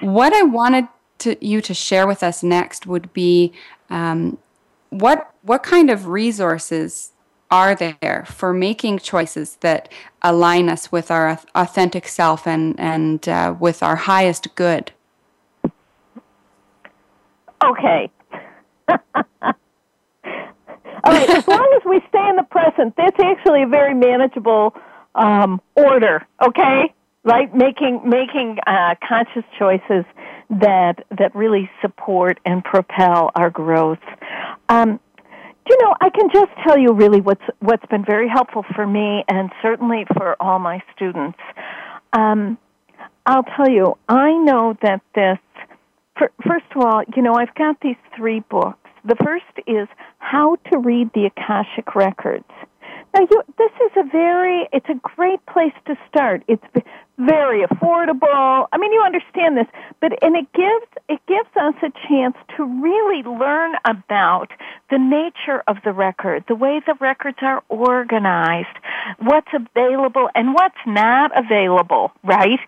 [0.00, 3.52] What I wanted to, you to share with us next would be
[3.90, 4.38] um,
[4.90, 7.12] what what kind of resources
[7.50, 9.88] are there for making choices that
[10.22, 14.92] align us with our authentic self and and uh, with our highest good?
[17.64, 18.10] Okay.
[21.04, 24.74] All right, as long as we stay in the present, that's actually a very manageable
[25.14, 26.26] um, order.
[26.42, 27.54] Okay, right?
[27.54, 30.04] Making making uh, conscious choices
[30.50, 33.98] that that really support and propel our growth.
[34.68, 35.00] Um,
[35.68, 39.24] you know, I can just tell you really what's what's been very helpful for me,
[39.28, 41.38] and certainly for all my students.
[42.12, 42.58] Um,
[43.26, 45.38] I'll tell you, I know that this.
[46.16, 48.78] For, first of all, you know, I've got these three books.
[49.04, 52.44] The first is How to Read the Akashic Records.
[53.20, 56.42] You, this is a very, it's a great place to start.
[56.48, 56.64] It's
[57.18, 58.66] very affordable.
[58.72, 59.66] I mean, you understand this,
[60.00, 64.50] but and it gives it gives us a chance to really learn about
[64.90, 68.76] the nature of the record, the way the records are organized,
[69.18, 72.60] what's available and what's not available, right?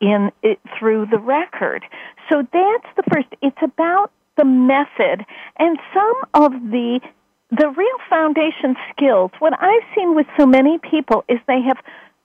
[0.00, 1.84] In it, through the record.
[2.28, 3.28] So that's the first.
[3.42, 5.24] It's about the method
[5.58, 7.00] and some of the
[7.50, 11.78] the real foundation skills, what I've seen with so many people is they have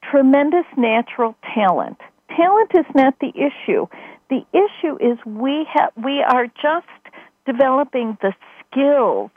[0.10, 1.98] tremendous natural talent.
[2.36, 3.86] Talent is not the issue.
[4.30, 6.88] The issue is we have, we are just
[7.46, 8.34] developing the
[8.66, 9.30] skills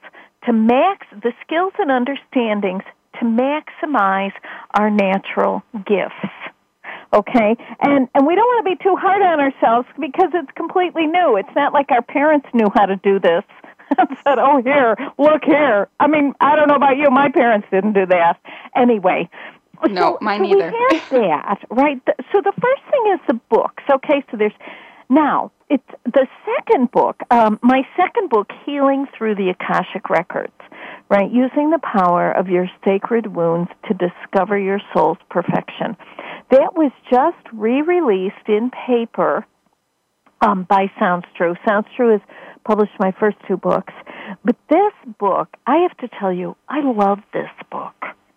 [0.46, 2.84] to max, the skills and understandings
[3.18, 4.32] to maximize
[4.78, 6.32] our natural gifts.
[7.12, 7.56] Okay?
[7.80, 11.36] And, and we don't want to be too hard on ourselves because it's completely new.
[11.36, 13.44] It's not like our parents knew how to do this
[14.24, 17.10] said, "Oh, here, look here." I mean, I don't know about you.
[17.10, 18.40] My parents didn't do that.
[18.76, 19.28] Anyway,
[19.88, 20.72] no, so, mine so either.
[20.72, 22.00] We have that, right?
[22.32, 23.82] So the first thing is the books.
[23.90, 24.52] Okay, so there's
[25.08, 27.20] now it's the second book.
[27.30, 30.52] Um, my second book, Healing Through the Akashic Records.
[31.10, 35.96] Right, using the power of your sacred wounds to discover your soul's perfection.
[36.50, 39.46] That was just re-released in paper
[40.40, 41.54] um, by Sounds True.
[41.66, 42.20] Sounds True is
[42.64, 43.92] published my first two books.
[44.44, 47.94] But this book, I have to tell you, I love this book.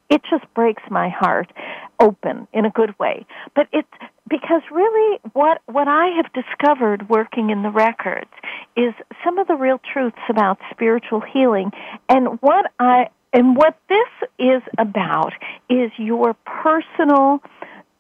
[0.10, 1.52] It just breaks my heart
[2.00, 3.26] open in a good way.
[3.56, 3.88] But it's
[4.30, 8.30] because really what what I have discovered working in the records
[8.76, 11.72] is some of the real truths about spiritual healing
[12.10, 15.34] and what I and what this is about
[15.70, 17.42] is your personal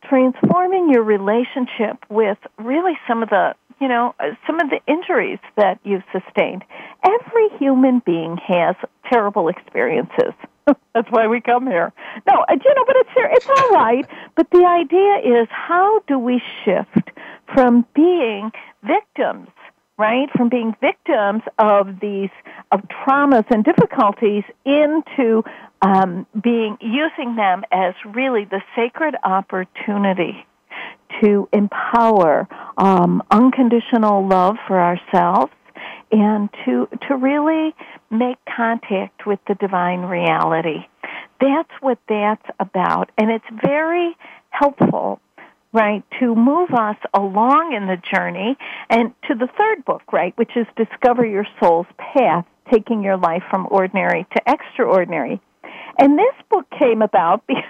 [0.08, 5.40] transforming your relationship with really some of the you know, uh, some of the injuries
[5.56, 6.64] that you've sustained.
[7.04, 8.76] Every human being has
[9.12, 10.34] terrible experiences.
[10.94, 11.94] That's why we come here.
[12.28, 14.06] No, uh, you know, but it's it's all right.
[14.36, 17.10] But the idea is, how do we shift
[17.54, 18.52] from being
[18.84, 19.50] victims,
[19.98, 22.30] right, from being victims of these
[22.72, 25.44] of traumas and difficulties into
[25.82, 30.46] um, being using them as really the sacred opportunity
[31.22, 35.52] to empower um, unconditional love for ourselves
[36.12, 37.76] and to to really
[38.10, 40.86] make contact with the divine reality.
[41.40, 44.16] That's what that's about, and it's very
[44.50, 45.20] helpful,
[45.72, 48.58] right, to move us along in the journey
[48.90, 53.44] and to the third book, right, which is Discover Your Soul's Path, taking your life
[53.50, 55.40] from ordinary to extraordinary.
[56.00, 57.64] And this book came about because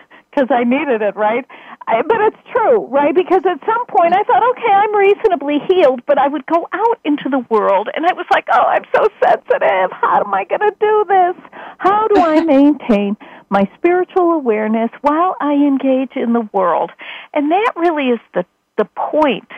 [0.49, 1.45] I needed it, right?
[1.87, 3.15] I, but it's true, right?
[3.15, 6.99] Because at some point I thought, okay, I'm reasonably healed, but I would go out
[7.05, 9.91] into the world and I was like, oh, I'm so sensitive.
[9.91, 11.35] How am I going to do this?
[11.79, 13.17] How do I maintain
[13.49, 16.91] my spiritual awareness while I engage in the world?
[17.33, 18.45] And that really is the,
[18.77, 19.49] the point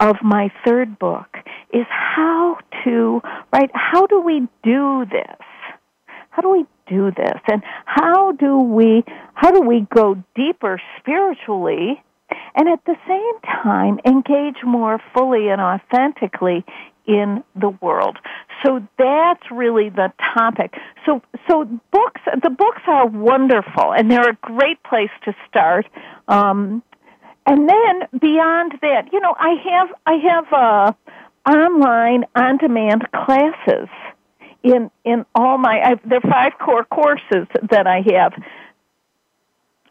[0.00, 1.36] of my third book
[1.72, 3.20] is how to,
[3.52, 5.46] right, how do we do this?
[6.30, 7.40] How do we do this?
[7.48, 12.02] And how do we how do we go deeper spiritually
[12.54, 16.64] and at the same time engage more fully and authentically
[17.06, 18.18] in the world.
[18.64, 20.74] So that's really the topic.
[21.04, 25.86] So so books the books are wonderful and they're a great place to start.
[26.28, 26.82] Um,
[27.46, 30.92] and then beyond that, you know, I have I have uh,
[31.48, 33.88] online on-demand classes
[34.62, 38.32] in in all my I, there are five core courses that I have.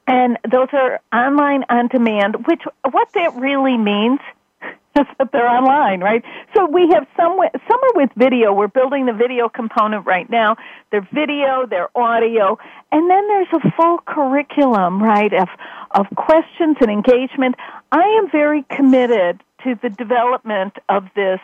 [0.08, 2.62] And those are online on demand which
[2.92, 4.20] what that really means
[4.62, 6.24] is that they're online right?
[6.56, 7.38] So we have some
[7.68, 8.54] some are with video.
[8.54, 10.58] We're building the video component right now.
[10.92, 12.58] They're video they're audio
[12.92, 15.48] and then there's a full curriculum right of
[15.92, 17.56] of questions and engagement.
[17.92, 21.40] I am very committed to the development of this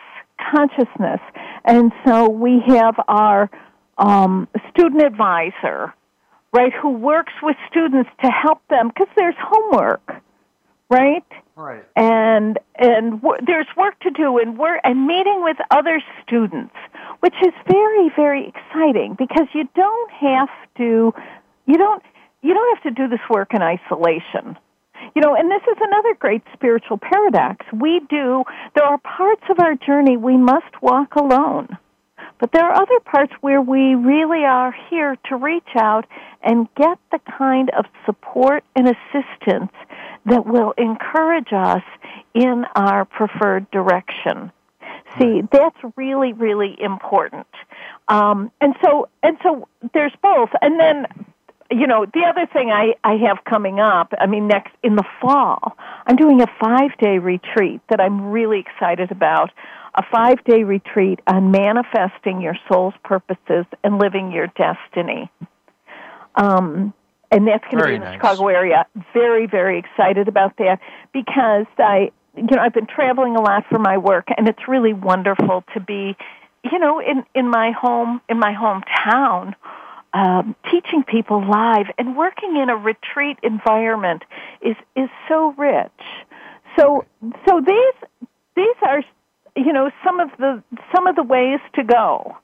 [0.50, 1.20] consciousness.
[1.64, 3.50] And so we have our
[3.98, 5.94] um, student advisor,
[6.52, 10.22] right, who works with students to help them because there's homework,
[10.90, 11.24] right?
[11.54, 11.84] Right.
[11.96, 16.74] And and w- there's work to do, and we're and meeting with other students,
[17.20, 21.12] which is very very exciting because you don't have to,
[21.66, 22.02] you don't
[22.42, 24.56] you don't have to do this work in isolation.
[25.14, 27.66] You know, and this is another great spiritual paradox.
[27.72, 28.44] We do,
[28.74, 31.76] there are parts of our journey we must walk alone.
[32.38, 36.06] But there are other parts where we really are here to reach out
[36.42, 39.72] and get the kind of support and assistance
[40.26, 41.82] that will encourage us
[42.34, 44.50] in our preferred direction.
[45.20, 47.46] See, that's really, really important.
[48.08, 50.50] Um, and so, and so there's both.
[50.62, 51.06] And then
[51.72, 55.04] you know, the other thing I, I have coming up, I mean, next in the
[55.20, 59.50] fall, I'm doing a five day retreat that I'm really excited about.
[59.94, 65.30] A five day retreat on manifesting your soul's purposes and living your destiny.
[66.34, 66.94] Um,
[67.30, 68.14] and that's going to be in the nice.
[68.14, 68.86] Chicago area.
[69.12, 70.80] Very, very excited about that
[71.12, 74.92] because I, you know, I've been traveling a lot for my work, and it's really
[74.92, 76.16] wonderful to be,
[76.70, 79.54] you know, in in my home, in my hometown,
[80.14, 84.22] um, teaching people live and working in a retreat environment
[84.60, 85.90] is is so rich.
[86.78, 87.04] So
[87.48, 88.08] so these
[88.56, 89.02] these are
[89.56, 90.62] you know some of the
[90.94, 92.36] some of the ways to go.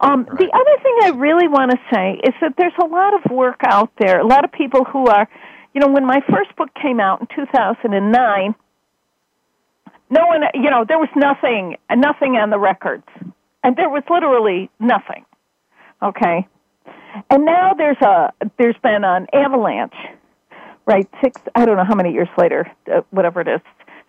[0.00, 0.38] Um, Right.
[0.38, 3.60] The other thing I really want to say is that there's a lot of work
[3.62, 4.18] out there.
[4.20, 5.28] A lot of people who are,
[5.74, 8.54] you know, when my first book came out in 2009,
[10.08, 13.06] no one, you know, there was nothing, nothing on the records,
[13.62, 15.24] and there was literally nothing.
[16.02, 16.48] Okay,
[17.30, 19.94] and now there's a there's been an avalanche,
[20.86, 21.08] right?
[21.22, 23.60] Six, I don't know how many years later, uh, whatever it is,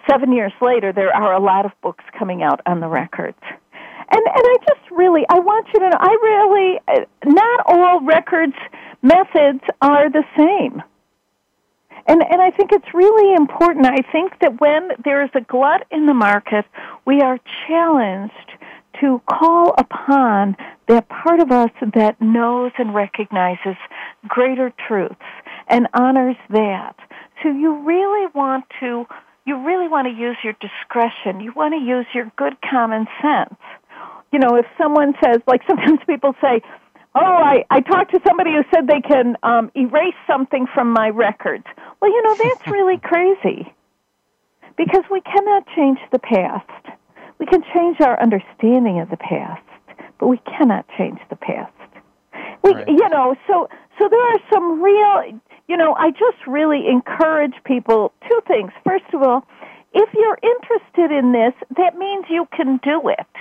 [0.10, 3.38] seven years later, there are a lot of books coming out on the records.
[4.14, 8.02] And and I just really I want you to know I really uh, not all
[8.02, 8.56] records
[9.02, 10.84] methods are the same.
[12.08, 13.86] And and I think it's really important.
[13.86, 16.66] I think that when there is a glut in the market,
[17.06, 18.34] we are challenged
[19.00, 20.56] to call upon
[20.88, 23.76] that part of us that knows and recognizes
[24.28, 25.16] greater truths
[25.68, 26.96] and honors that.
[27.42, 29.06] So you really want to
[29.46, 31.42] you really want to use your discretion.
[31.42, 33.60] You want to use your good common sense.
[34.32, 36.62] You know, if someone says like sometimes people say,
[37.14, 41.10] Oh, I, I talked to somebody who said they can um, erase something from my
[41.10, 41.66] records.
[42.02, 43.74] Well, you know, that's really crazy.
[44.78, 46.98] Because we cannot change the past.
[47.42, 49.66] We can change our understanding of the past,
[50.20, 51.74] but we cannot change the past.
[52.64, 52.88] We, Right.
[52.88, 53.68] you know, so
[53.98, 58.72] so there are some real, you know, I just really encourage people two things.
[58.86, 59.44] First of all,
[59.92, 63.34] if you're interested in this, that means you can do it.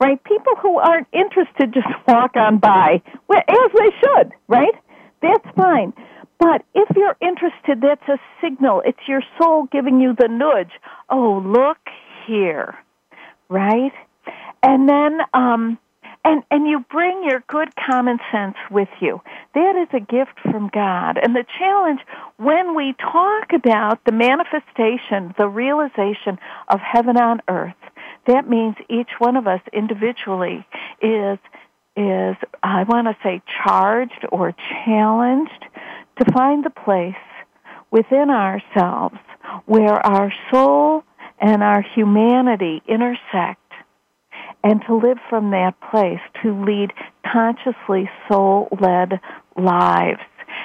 [0.00, 0.22] Right?
[0.24, 4.74] People who aren't interested just walk on by, well, as they should, right?
[5.22, 5.92] That's fine.
[6.40, 8.82] But if you're interested, that's a signal.
[8.84, 10.72] It's your soul giving you the nudge.
[11.10, 11.78] Oh, look
[12.26, 12.76] here
[13.50, 13.92] right?
[14.62, 15.78] And then, um,
[16.24, 19.20] and and you bring your good common sense with you.
[19.54, 21.18] That is a gift from God.
[21.18, 22.00] And the challenge
[22.36, 26.38] when we talk about the manifestation, the realization
[26.68, 27.74] of heaven on earth,
[28.26, 30.66] that means each one of us individually
[31.00, 31.38] is
[31.96, 35.64] is I want to say charged or challenged
[36.18, 37.14] to find the place
[37.90, 39.16] within ourselves
[39.66, 41.02] where our soul
[41.40, 43.60] and our humanity intersect
[44.62, 46.92] and to live from that place to lead
[47.30, 49.20] consciously soul led
[49.56, 50.20] lives.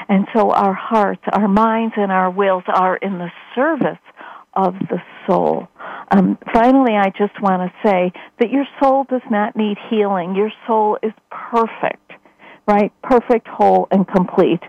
[0.09, 3.99] And so our hearts, our minds, and our wills are in the service
[4.53, 5.67] of the soul.
[6.11, 10.35] Um, finally, I just want to say that your soul does not need healing.
[10.35, 12.11] Your soul is perfect,
[12.67, 12.91] right?
[13.01, 14.61] Perfect, whole, and complete.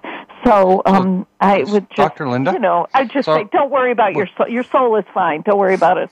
[0.45, 2.29] So um, I would just, Dr.
[2.29, 2.53] Linda?
[2.53, 4.49] you know, I just So- say, don't worry about your soul.
[4.49, 5.43] Your soul is fine.
[5.43, 6.11] Don't worry about it.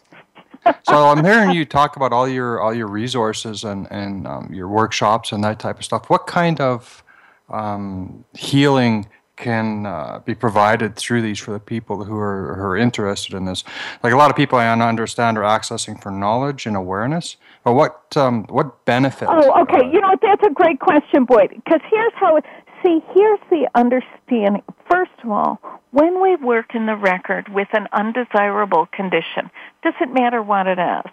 [0.89, 4.69] so I'm hearing you talk about all your all your resources and and um, your
[4.69, 6.09] workshops and that type of stuff.
[6.09, 7.03] What kind of
[7.51, 9.07] um, healing
[9.37, 13.45] can uh, be provided through these for the people who are, who are interested in
[13.45, 13.65] this.
[14.03, 18.17] Like a lot of people I understand are accessing for knowledge and awareness, but what
[18.17, 19.29] um, what benefit?
[19.31, 19.91] Oh, okay.
[19.93, 21.51] You know that's a great question, Boyd.
[21.51, 22.37] Because here's how.
[22.37, 22.45] It,
[22.85, 24.63] see, here's the understanding.
[24.91, 25.61] First of all,
[25.91, 29.51] when we work in the record with an undesirable condition,
[29.83, 31.13] doesn't matter what it is.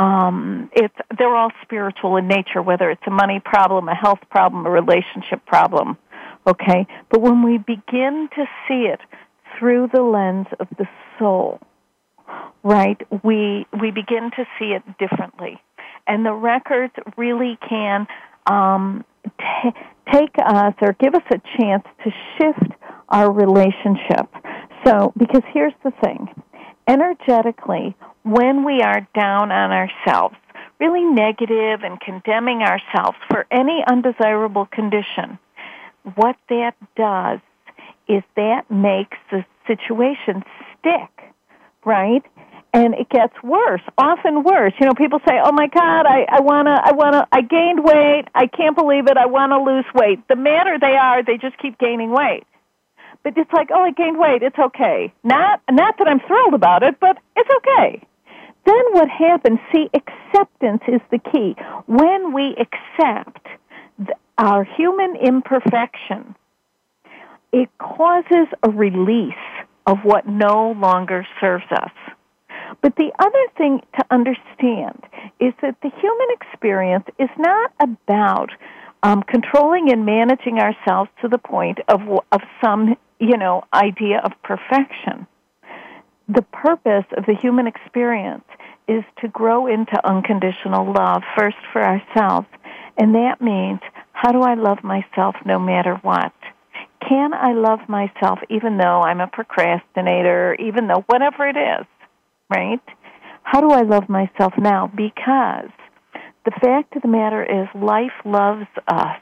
[0.00, 4.64] Um, it's they're all spiritual in nature, whether it's a money problem, a health problem,
[4.64, 5.98] a relationship problem.
[6.46, 9.00] Okay, but when we begin to see it
[9.58, 10.86] through the lens of the
[11.18, 11.60] soul,
[12.62, 15.60] right, we we begin to see it differently,
[16.06, 18.06] and the records really can
[18.46, 19.72] um, t-
[20.12, 22.72] take us or give us a chance to shift
[23.08, 24.28] our relationship.
[24.84, 26.28] So, because here's the thing
[26.88, 30.34] energetically, when we are down on ourselves,
[30.80, 35.38] really negative and condemning ourselves for any undesirable condition,
[36.16, 37.38] what that does
[38.08, 40.42] is that makes the situation
[40.78, 41.32] stick,
[41.84, 42.24] right?
[42.74, 44.72] And it gets worse, often worse.
[44.80, 48.24] You know, people say, "Oh my God, I, I wanna, I wanna, I gained weight.
[48.34, 49.16] I can't believe it.
[49.18, 52.44] I wanna lose weight." The madder they are, they just keep gaining weight.
[53.22, 54.42] But it's like, "Oh, I gained weight.
[54.42, 58.02] It's okay." Not, not that I'm thrilled about it, but it's okay.
[58.64, 59.58] Then what happens?
[59.72, 61.56] See, acceptance is the key.
[61.86, 63.46] When we accept
[64.38, 66.34] our human imperfection,
[67.52, 69.34] it causes a release
[69.86, 71.90] of what no longer serves us.
[72.80, 75.02] But the other thing to understand
[75.40, 78.50] is that the human experience is not about
[79.02, 82.00] um, controlling and managing ourselves to the point of
[82.30, 85.26] of some you know idea of perfection.
[86.28, 88.44] The purpose of the human experience
[88.88, 92.46] is to grow into unconditional love first for ourselves,
[92.96, 93.80] and that means
[94.12, 96.32] how do I love myself no matter what?
[97.08, 101.86] Can I love myself even though I'm a procrastinator, even though whatever it is,
[102.50, 102.80] right?
[103.42, 104.90] How do I love myself now?
[104.94, 105.70] Because
[106.44, 109.20] the fact of the matter is life loves us.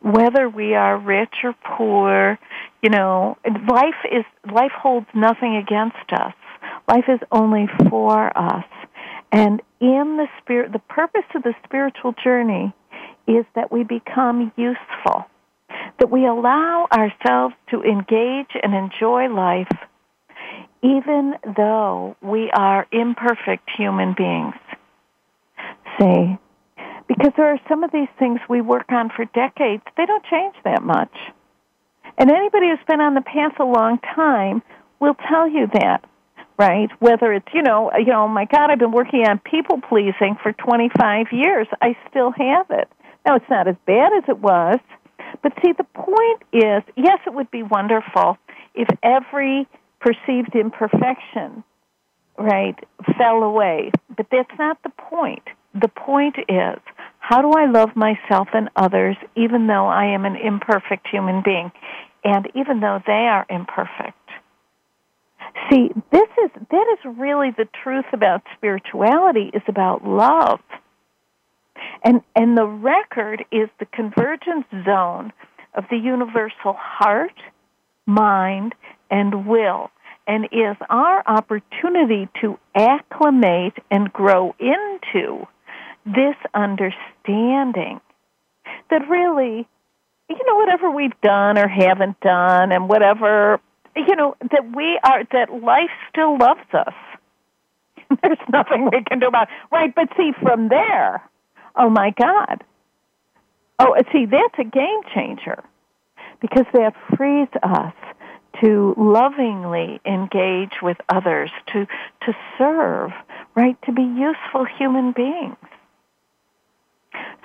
[0.00, 2.38] Whether we are rich or poor,
[2.82, 3.36] you know,
[3.68, 6.34] life is life holds nothing against us.
[6.88, 8.64] Life is only for us.
[9.32, 12.72] And in the spirit the purpose of the spiritual journey
[13.26, 15.24] is that we become useful,
[15.98, 19.72] that we allow ourselves to engage and enjoy life
[20.82, 24.54] even though we are imperfect human beings.
[25.98, 26.38] See?
[27.08, 30.54] Because there are some of these things we work on for decades, they don't change
[30.64, 31.12] that much.
[32.18, 34.62] And anybody who's been on the path a long time
[35.00, 36.04] will tell you that,
[36.58, 36.90] right?
[36.98, 40.36] Whether it's, you know, you know, oh my God, I've been working on people pleasing
[40.42, 41.66] for 25 years.
[41.80, 42.88] I still have it.
[43.24, 44.78] Now, it's not as bad as it was,
[45.42, 48.38] but see, the point is, yes, it would be wonderful
[48.74, 49.66] if every
[50.06, 51.64] perceived imperfection,
[52.38, 52.76] right,
[53.18, 53.90] fell away.
[54.16, 55.42] But that's not the point.
[55.74, 56.78] The point is,
[57.18, 61.72] how do I love myself and others even though I am an imperfect human being
[62.24, 64.16] and even though they are imperfect?
[65.70, 70.60] See, this is that is really the truth about spirituality is about love.
[72.04, 75.32] And, and the record is the convergence zone
[75.74, 77.34] of the universal heart,
[78.06, 78.74] mind,
[79.10, 79.90] and will,
[80.26, 85.46] and is our opportunity to acclimate and grow into
[86.04, 88.00] this understanding
[88.90, 89.68] that really,
[90.28, 93.60] you know, whatever we've done or haven't done, and whatever,
[93.96, 96.94] you know, that we are, that life still loves us.
[98.22, 99.54] There's nothing we can do about it.
[99.72, 101.22] Right, but see, from there,
[101.74, 102.62] oh my God.
[103.78, 105.62] Oh, see, that's a game changer
[106.40, 107.94] because that frees us
[108.62, 111.86] to lovingly engage with others, to,
[112.22, 113.10] to serve,
[113.54, 115.56] right, to be useful human beings.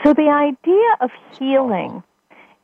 [0.03, 2.03] So the idea of healing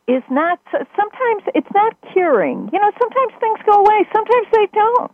[0.08, 2.70] is not, sometimes it's not curing.
[2.72, 5.12] You know, sometimes things go away, sometimes they don't.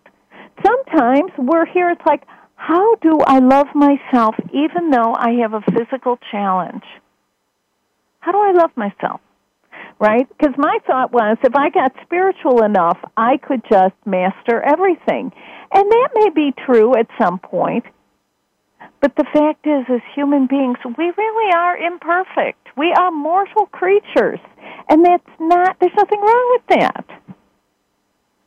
[0.65, 2.23] Sometimes we're here, it's like,
[2.55, 6.83] how do I love myself even though I have a physical challenge?
[8.19, 9.19] How do I love myself?
[9.99, 10.27] Right?
[10.29, 15.31] Because my thought was if I got spiritual enough, I could just master everything.
[15.73, 17.85] And that may be true at some point.
[19.01, 22.67] But the fact is, as human beings, we really are imperfect.
[22.77, 24.39] We are mortal creatures.
[24.89, 27.05] And that's not, there's nothing wrong with that.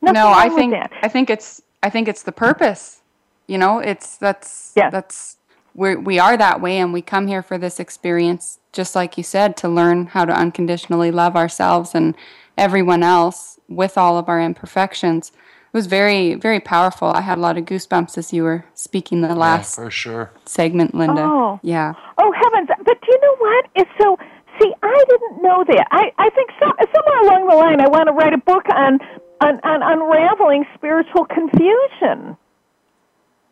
[0.03, 3.01] Nothing no, I think, I think it's, I think it's the purpose
[3.47, 4.90] you know, it's that's yeah.
[4.90, 5.36] that's
[5.74, 9.24] we we are that way, and we come here for this experience, just like you
[9.24, 12.14] said, to learn how to unconditionally love ourselves and
[12.57, 15.31] everyone else with all of our imperfections.
[15.31, 17.09] It was very, very powerful.
[17.09, 20.31] I had a lot of goosebumps as you were speaking the last yeah, for sure.
[20.45, 21.22] segment, Linda.
[21.22, 21.59] Oh.
[21.62, 21.95] Yeah.
[22.18, 22.68] Oh heavens!
[22.85, 23.66] But do you know what?
[23.74, 24.18] It's so.
[24.61, 25.87] See, I didn't know that.
[25.91, 29.01] I I think so, somewhere along the line, I want to write a book on
[29.41, 32.37] on, on unraveling spiritual confusion.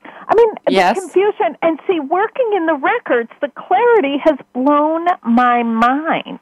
[0.04, 0.96] I mean, yes.
[0.96, 6.40] the confusion and see, working in the records, the clarity has blown my mind.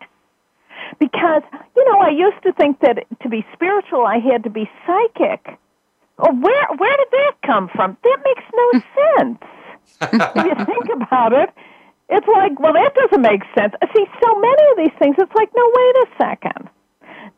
[0.99, 1.43] Because,
[1.77, 5.59] you know, I used to think that to be spiritual, I had to be psychic.
[6.19, 7.97] Oh, where, where did that come from?
[8.03, 9.19] That makes no hmm.
[9.19, 9.39] sense.
[10.03, 11.51] if you think about it,
[12.09, 13.73] it's like, well, that doesn't make sense.
[13.97, 16.69] See, so many of these things, it's like, no, wait a second.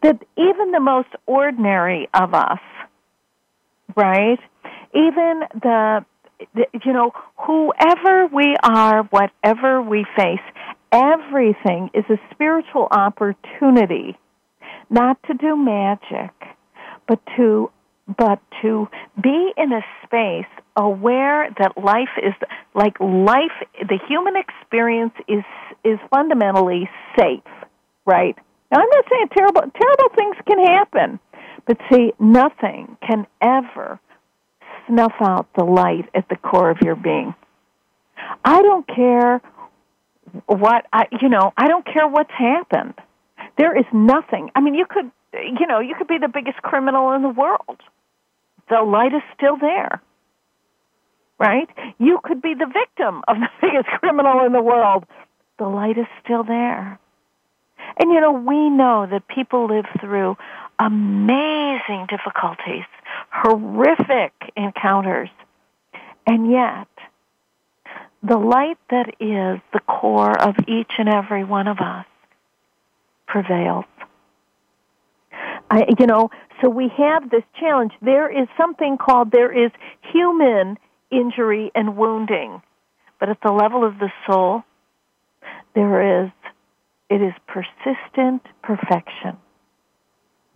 [0.03, 2.59] That even the most ordinary of us,
[3.97, 4.39] right?
[4.93, 6.05] Even the
[6.85, 7.13] you know,
[7.47, 10.41] whoever we are, whatever we face,
[10.93, 14.19] everything is a spiritual opportunity,
[14.91, 16.33] not to do magic,
[17.09, 17.71] but to
[18.19, 18.87] but to
[19.23, 22.35] be in a space aware that life is
[22.75, 25.45] like life the human experience is
[25.85, 27.43] is fundamentally safe
[28.07, 28.37] right?
[28.71, 31.21] Now i'm not saying terrible terrible things can happen
[31.67, 33.99] but see nothing can ever
[34.87, 37.35] snuff out the light at the core of your being.
[38.45, 39.41] I don't care
[40.47, 42.95] what I, you know, I don't care what's happened.
[43.59, 44.51] There is nothing.
[44.55, 47.81] I mean, you could, you know, you could be the biggest criminal in the world.
[48.69, 50.01] The light is still there.
[51.39, 51.69] Right?
[51.99, 55.05] You could be the victim of the biggest criminal in the world.
[55.59, 56.99] The light is still there.
[57.99, 60.37] And you know, we know that people live through
[60.79, 62.85] amazing difficulties
[63.35, 65.31] horrific encounters.
[66.27, 66.89] And yet,
[68.23, 72.07] the light that is the core of each and every one of us
[73.27, 73.85] prevails.
[75.71, 76.31] I, you know,
[76.63, 77.93] so we have this challenge.
[78.01, 79.73] There is something called there is
[80.13, 80.79] human
[81.11, 82.63] injury and wounding,
[83.19, 84.63] but at the level of the soul,
[85.75, 86.31] there is
[87.11, 89.37] it is persistent perfection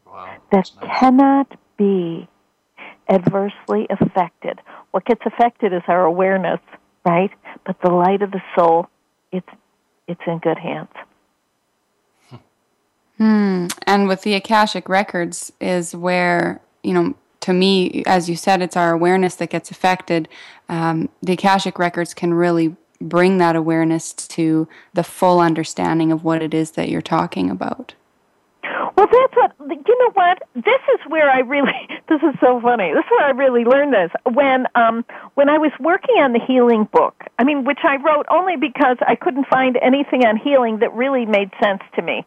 [0.06, 0.98] wow, that nice.
[0.98, 2.28] cannot be
[3.08, 4.60] adversely affected.
[4.90, 6.60] What gets affected is our awareness,
[7.04, 7.30] right?
[7.66, 8.88] But the light of the soul,
[9.32, 9.48] it's
[10.06, 10.88] it's in good hands.
[13.18, 13.66] Hmm.
[13.86, 18.76] And with the Akashic records is where, you know, to me, as you said, it's
[18.76, 20.28] our awareness that gets affected.
[20.68, 26.42] Um, the Akashic records can really bring that awareness to the full understanding of what
[26.42, 27.94] it is that you're talking about.
[28.98, 29.52] Well, that's what
[29.86, 30.10] you know.
[30.14, 31.72] What this is where I really.
[32.08, 32.90] This is so funny.
[32.94, 36.40] This is where I really learned this when um when I was working on the
[36.40, 37.22] healing book.
[37.38, 41.26] I mean, which I wrote only because I couldn't find anything on healing that really
[41.26, 42.24] made sense to me.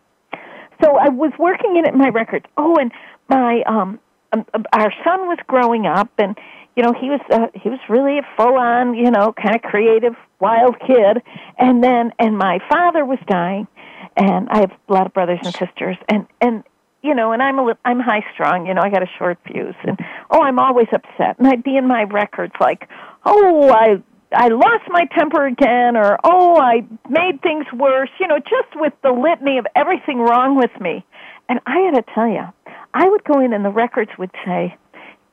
[0.82, 2.46] So I was working in it my records.
[2.56, 2.92] Oh, and
[3.28, 4.00] my um,
[4.32, 6.38] um our son was growing up, and
[6.78, 9.62] you know he was uh, he was really a full on you know kind of
[9.64, 11.22] creative wild kid,
[11.58, 13.68] and then and my father was dying
[14.16, 16.64] and I have a lot of brothers and sisters, and and
[17.02, 19.40] you know, and I'm a little, I'm high strung, you know, I got a short
[19.46, 20.00] fuse, and
[20.30, 22.88] oh, I'm always upset, and I'd be in my records like,
[23.26, 24.02] oh, I
[24.34, 28.94] I lost my temper again, or oh, I made things worse, you know, just with
[29.04, 31.06] the litany of everything wrong with me,
[31.50, 32.46] and I got to tell you,
[32.94, 34.78] I would go in, and the records would say,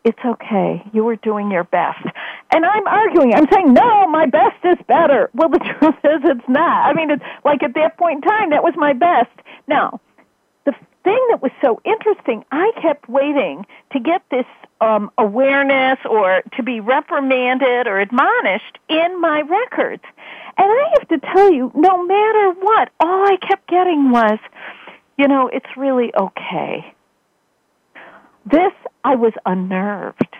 [0.05, 0.83] it's okay.
[0.93, 1.99] You were doing your best.
[2.51, 3.35] And I'm arguing.
[3.35, 5.31] I'm saying, no, my best is better.
[5.35, 6.89] Well, the truth is it's not.
[6.89, 9.31] I mean, it's like at that point in time, that was my best.
[9.67, 10.01] Now,
[10.65, 10.73] the
[11.05, 14.47] thing that was so interesting, I kept waiting to get this
[14.81, 20.05] um, awareness or to be reprimanded or admonished in my records.
[20.57, 24.39] And I have to tell you, no matter what, all I kept getting was,
[25.17, 26.95] you know, it's really okay.
[28.47, 28.73] This,
[29.05, 30.37] I was unnerved.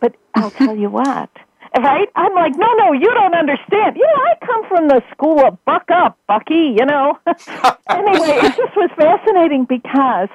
[0.00, 1.30] But I'll tell you what,
[1.76, 2.08] right?
[2.14, 3.96] I'm like, no, no, you don't understand.
[3.96, 7.18] You know, I come from the school of buck up, Bucky, you know.
[7.26, 10.28] anyway, it just was fascinating because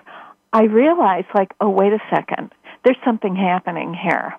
[0.52, 2.52] I realized, like, oh, wait a second,
[2.84, 4.36] there's something happening here.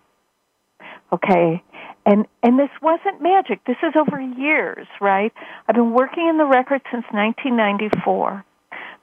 [1.12, 1.62] Okay,
[2.06, 3.64] and and this wasn't magic.
[3.64, 5.32] This is over years, right?
[5.68, 8.44] I've been working in the record since 1994.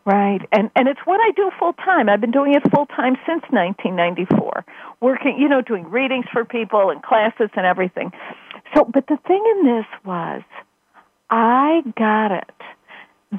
[0.03, 0.41] Right.
[0.51, 2.09] And and it's what I do full time.
[2.09, 4.65] I've been doing it full time since 1994.
[4.99, 8.11] Working, you know, doing readings for people and classes and everything.
[8.75, 10.41] So, but the thing in this was
[11.29, 12.49] I got it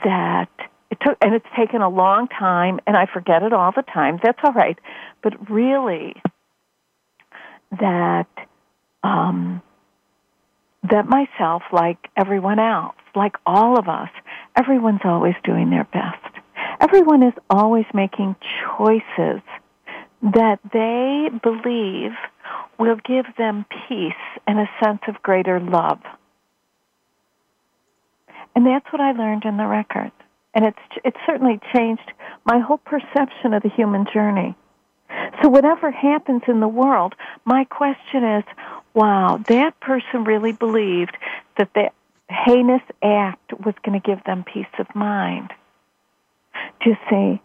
[0.05, 0.51] that
[0.91, 4.21] it took and it's taken a long time and I forget it all the time.
[4.23, 4.79] That's all right.
[5.21, 6.15] But really
[7.81, 8.29] that
[9.03, 9.63] um
[10.89, 14.11] that myself like everyone else, like all of us,
[14.57, 16.32] everyone's always doing their best
[16.81, 18.37] everyone is always making
[18.77, 19.41] choices
[20.23, 22.12] that they believe
[22.79, 24.12] will give them peace
[24.47, 26.01] and a sense of greater love.
[28.55, 30.12] And that's what I learned in the record.
[30.55, 32.12] And it's, it's certainly changed
[32.45, 34.55] my whole perception of the human journey.
[35.43, 37.14] So whatever happens in the world,
[37.45, 38.45] my question is,
[38.95, 41.16] wow, that person really believed
[41.59, 41.95] that that
[42.29, 45.53] heinous act was going to give them peace of mind.
[46.83, 47.43] Do you see?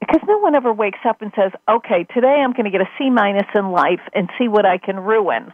[0.00, 2.88] Because no one ever wakes up and says, okay, today I'm going to get a
[2.98, 5.52] C minus in life and see what I can ruin.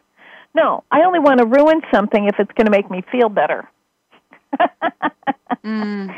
[0.55, 3.69] No, I only want to ruin something if it's going to make me feel better.
[5.65, 6.15] mm.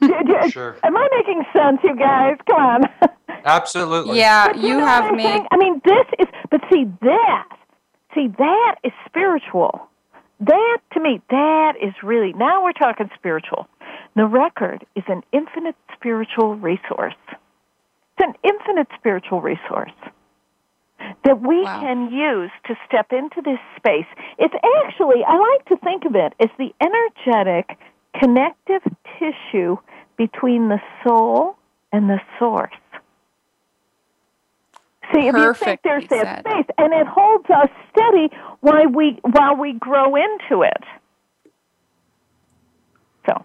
[0.50, 0.76] sure.
[0.82, 2.36] Am I making sense, you guys?
[2.46, 2.82] Come on.
[3.44, 4.18] Absolutely.
[4.18, 5.42] Yeah, you, you know have made.
[5.50, 7.48] I mean, this is, but see, that,
[8.14, 9.88] see, that is spiritual.
[10.40, 13.68] That, to me, that is really, now we're talking spiritual.
[14.14, 17.14] The record is an infinite spiritual resource.
[17.28, 19.92] It's an infinite spiritual resource
[21.24, 21.80] that we wow.
[21.80, 24.06] can use to step into this space.
[24.38, 24.54] It's
[24.84, 27.78] actually, I like to think of it as the energetic
[28.18, 28.82] connective
[29.18, 29.76] tissue
[30.16, 31.56] between the soul
[31.92, 32.72] and the source.
[35.12, 39.56] See, if you think there's that space, and it holds us steady while we while
[39.56, 40.82] we grow into it.
[43.26, 43.44] So,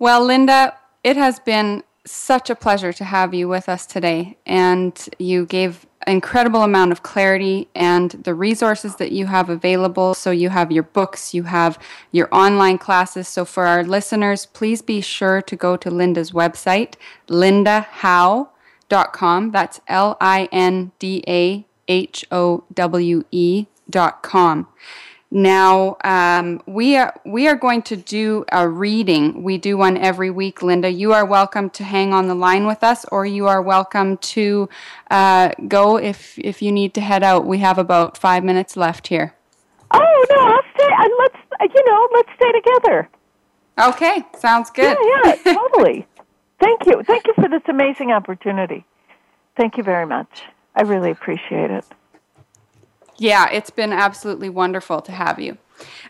[0.00, 5.08] well, Linda, it has been such a pleasure to have you with us today, and
[5.18, 10.14] you gave incredible amount of clarity and the resources that you have available.
[10.14, 11.78] So you have your books, you have
[12.10, 13.28] your online classes.
[13.28, 16.94] So for our listeners, please be sure to go to Linda's website,
[17.28, 19.50] lindahowe.com.
[19.50, 24.68] That's L I N D A H O W E dot com.
[25.32, 29.44] Now, um, we are we are going to do a reading.
[29.44, 30.60] We do one every week.
[30.60, 34.16] Linda, you are welcome to hang on the line with us, or you are welcome
[34.16, 34.68] to
[35.08, 37.46] uh, go if if you need to head out.
[37.46, 39.34] We have about five minutes left here.
[39.92, 40.92] Oh no, I'll stay.
[40.92, 43.08] Uh, let's you know, let's stay together.
[43.80, 44.96] Okay, sounds good.
[45.00, 46.06] Yeah, yeah, totally.
[46.58, 47.04] Thank you.
[47.04, 48.84] Thank you for this amazing opportunity.
[49.56, 50.42] Thank you very much.
[50.74, 51.84] I really appreciate it.
[53.20, 55.58] Yeah, it's been absolutely wonderful to have you.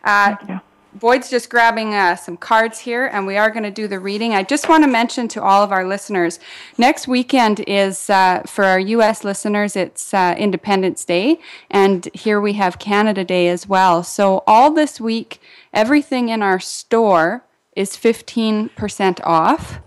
[0.04, 0.60] Uh, Thank you.
[0.94, 4.34] Boyd's just grabbing uh, some cards here, and we are going to do the reading.
[4.34, 6.38] I just want to mention to all of our listeners
[6.78, 9.24] next weekend is uh, for our U.S.
[9.24, 14.04] listeners, it's uh, Independence Day, and here we have Canada Day as well.
[14.04, 15.40] So, all this week,
[15.72, 17.44] everything in our store
[17.74, 19.80] is 15% off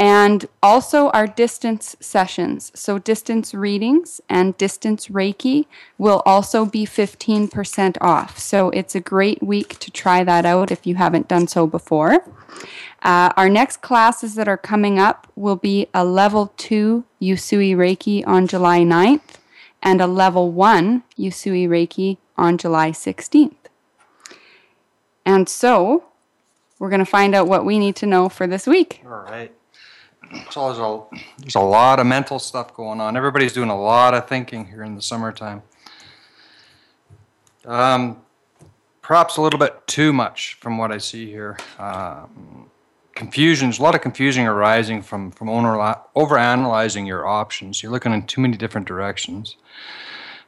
[0.00, 2.72] and also our distance sessions.
[2.74, 5.66] So, distance readings and distance Reiki
[5.98, 8.38] will also be 15% off.
[8.38, 12.24] So, it's a great week to try that out if you haven't done so before.
[13.02, 18.26] Uh, our next classes that are coming up will be a level 2 Usui Reiki
[18.26, 19.36] on July 9th
[19.82, 23.52] and a level 1 Usui Reiki on July 16th.
[25.26, 26.04] And so,
[26.78, 29.02] we're going to find out what we need to know for this week.
[29.04, 29.52] All right.
[30.50, 33.16] So there's a, there's a lot of mental stuff going on.
[33.16, 35.62] Everybody's doing a lot of thinking here in the summertime.
[37.64, 38.22] Um,
[39.02, 41.58] perhaps a little bit too much from what I see here.
[41.78, 42.70] Um,
[43.14, 47.82] confusions, a lot of confusion arising from from over analyzing your options.
[47.82, 49.56] You're looking in too many different directions.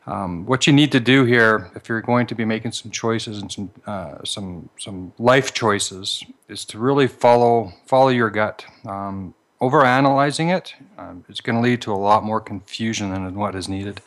[0.06, 3.40] Um, what you need to do here, if you're going to be making some choices
[3.40, 8.64] and some uh, some some life choices, is to really follow follow your gut.
[8.86, 13.68] Um, overanalyzing it um, going to lead to a lot more confusion than what is
[13.68, 14.00] needed.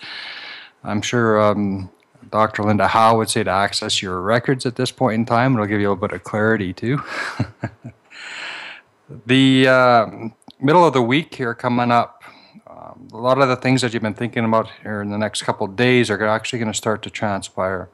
[0.84, 1.90] I'm sure um,
[2.30, 2.64] Dr.
[2.64, 5.54] Linda Howe would say to access your records at this point in time.
[5.54, 7.02] It'll give you a little bit of clarity too.
[9.26, 10.08] the uh,
[10.60, 12.24] middle of the week here coming up,
[12.68, 15.44] um, a lot of the things that you've been thinking about here in the next
[15.44, 17.90] couple days are actually going to start to transpire.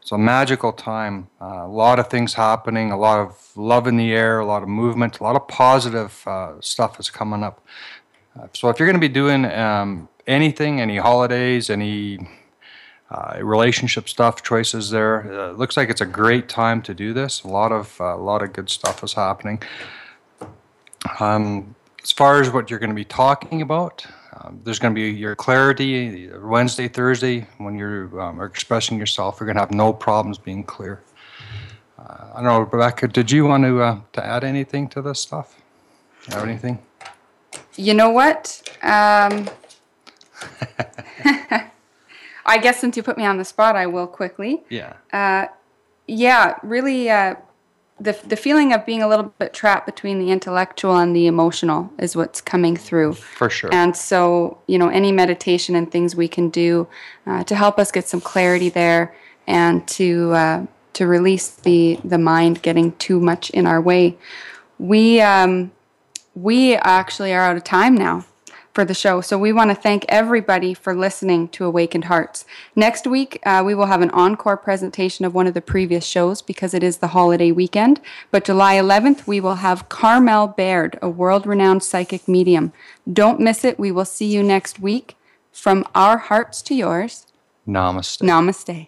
[0.00, 1.28] It's a magical time.
[1.40, 4.62] Uh, a lot of things happening, a lot of love in the air, a lot
[4.62, 7.64] of movement, a lot of positive uh, stuff is coming up.
[8.38, 12.28] Uh, so if you're going to be doing um, anything, any holidays, any
[13.10, 17.42] uh, relationship stuff, choices there, uh, looks like it's a great time to do this.
[17.42, 19.62] A lot of uh, a lot of good stuff is happening.
[21.18, 25.00] Um, as far as what you're going to be talking about, um, there's going to
[25.00, 29.38] be your clarity Wednesday, Thursday when you're um, expressing yourself.
[29.40, 31.02] You're going to have no problems being clear.
[31.98, 33.08] Uh, I don't know, Rebecca.
[33.08, 35.60] Did you want to uh, to add anything to this stuff?
[36.28, 36.78] Have anything?
[37.76, 38.62] You know what?
[38.82, 39.48] Um,
[42.46, 44.62] I guess since you put me on the spot, I will quickly.
[44.68, 44.94] Yeah.
[45.12, 45.46] Uh,
[46.06, 47.10] yeah, really.
[48.00, 51.92] The, the feeling of being a little bit trapped between the intellectual and the emotional
[51.98, 53.12] is what's coming through.
[53.12, 53.68] For sure.
[53.72, 56.88] And so, you know, any meditation and things we can do
[57.26, 59.14] uh, to help us get some clarity there
[59.46, 64.16] and to uh, to release the the mind getting too much in our way.
[64.78, 65.72] We um,
[66.34, 68.24] we actually are out of time now
[68.80, 69.20] for the show.
[69.20, 72.46] So we want to thank everybody for listening to Awakened Hearts.
[72.74, 76.40] Next week, uh, we will have an encore presentation of one of the previous shows
[76.40, 78.00] because it is the holiday weekend.
[78.30, 82.72] But July 11th, we will have Carmel Baird, a world renowned psychic medium.
[83.12, 83.78] Don't miss it.
[83.78, 85.14] We will see you next week.
[85.52, 87.26] From our hearts to yours,
[87.68, 88.22] Namaste.
[88.22, 88.86] namaste.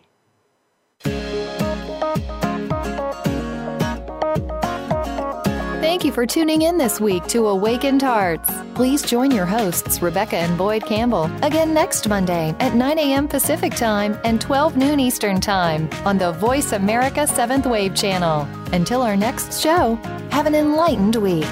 [6.03, 8.51] Thank you for tuning in this week to Awakened Hearts.
[8.75, 13.29] Please join your hosts, Rebecca and Boyd Campbell, again next Monday at 9 a.m.
[13.29, 18.49] Pacific Time and 12 noon Eastern Time on the Voice America 7th Wave channel.
[18.73, 19.95] Until our next show,
[20.33, 21.47] have an enlightened week.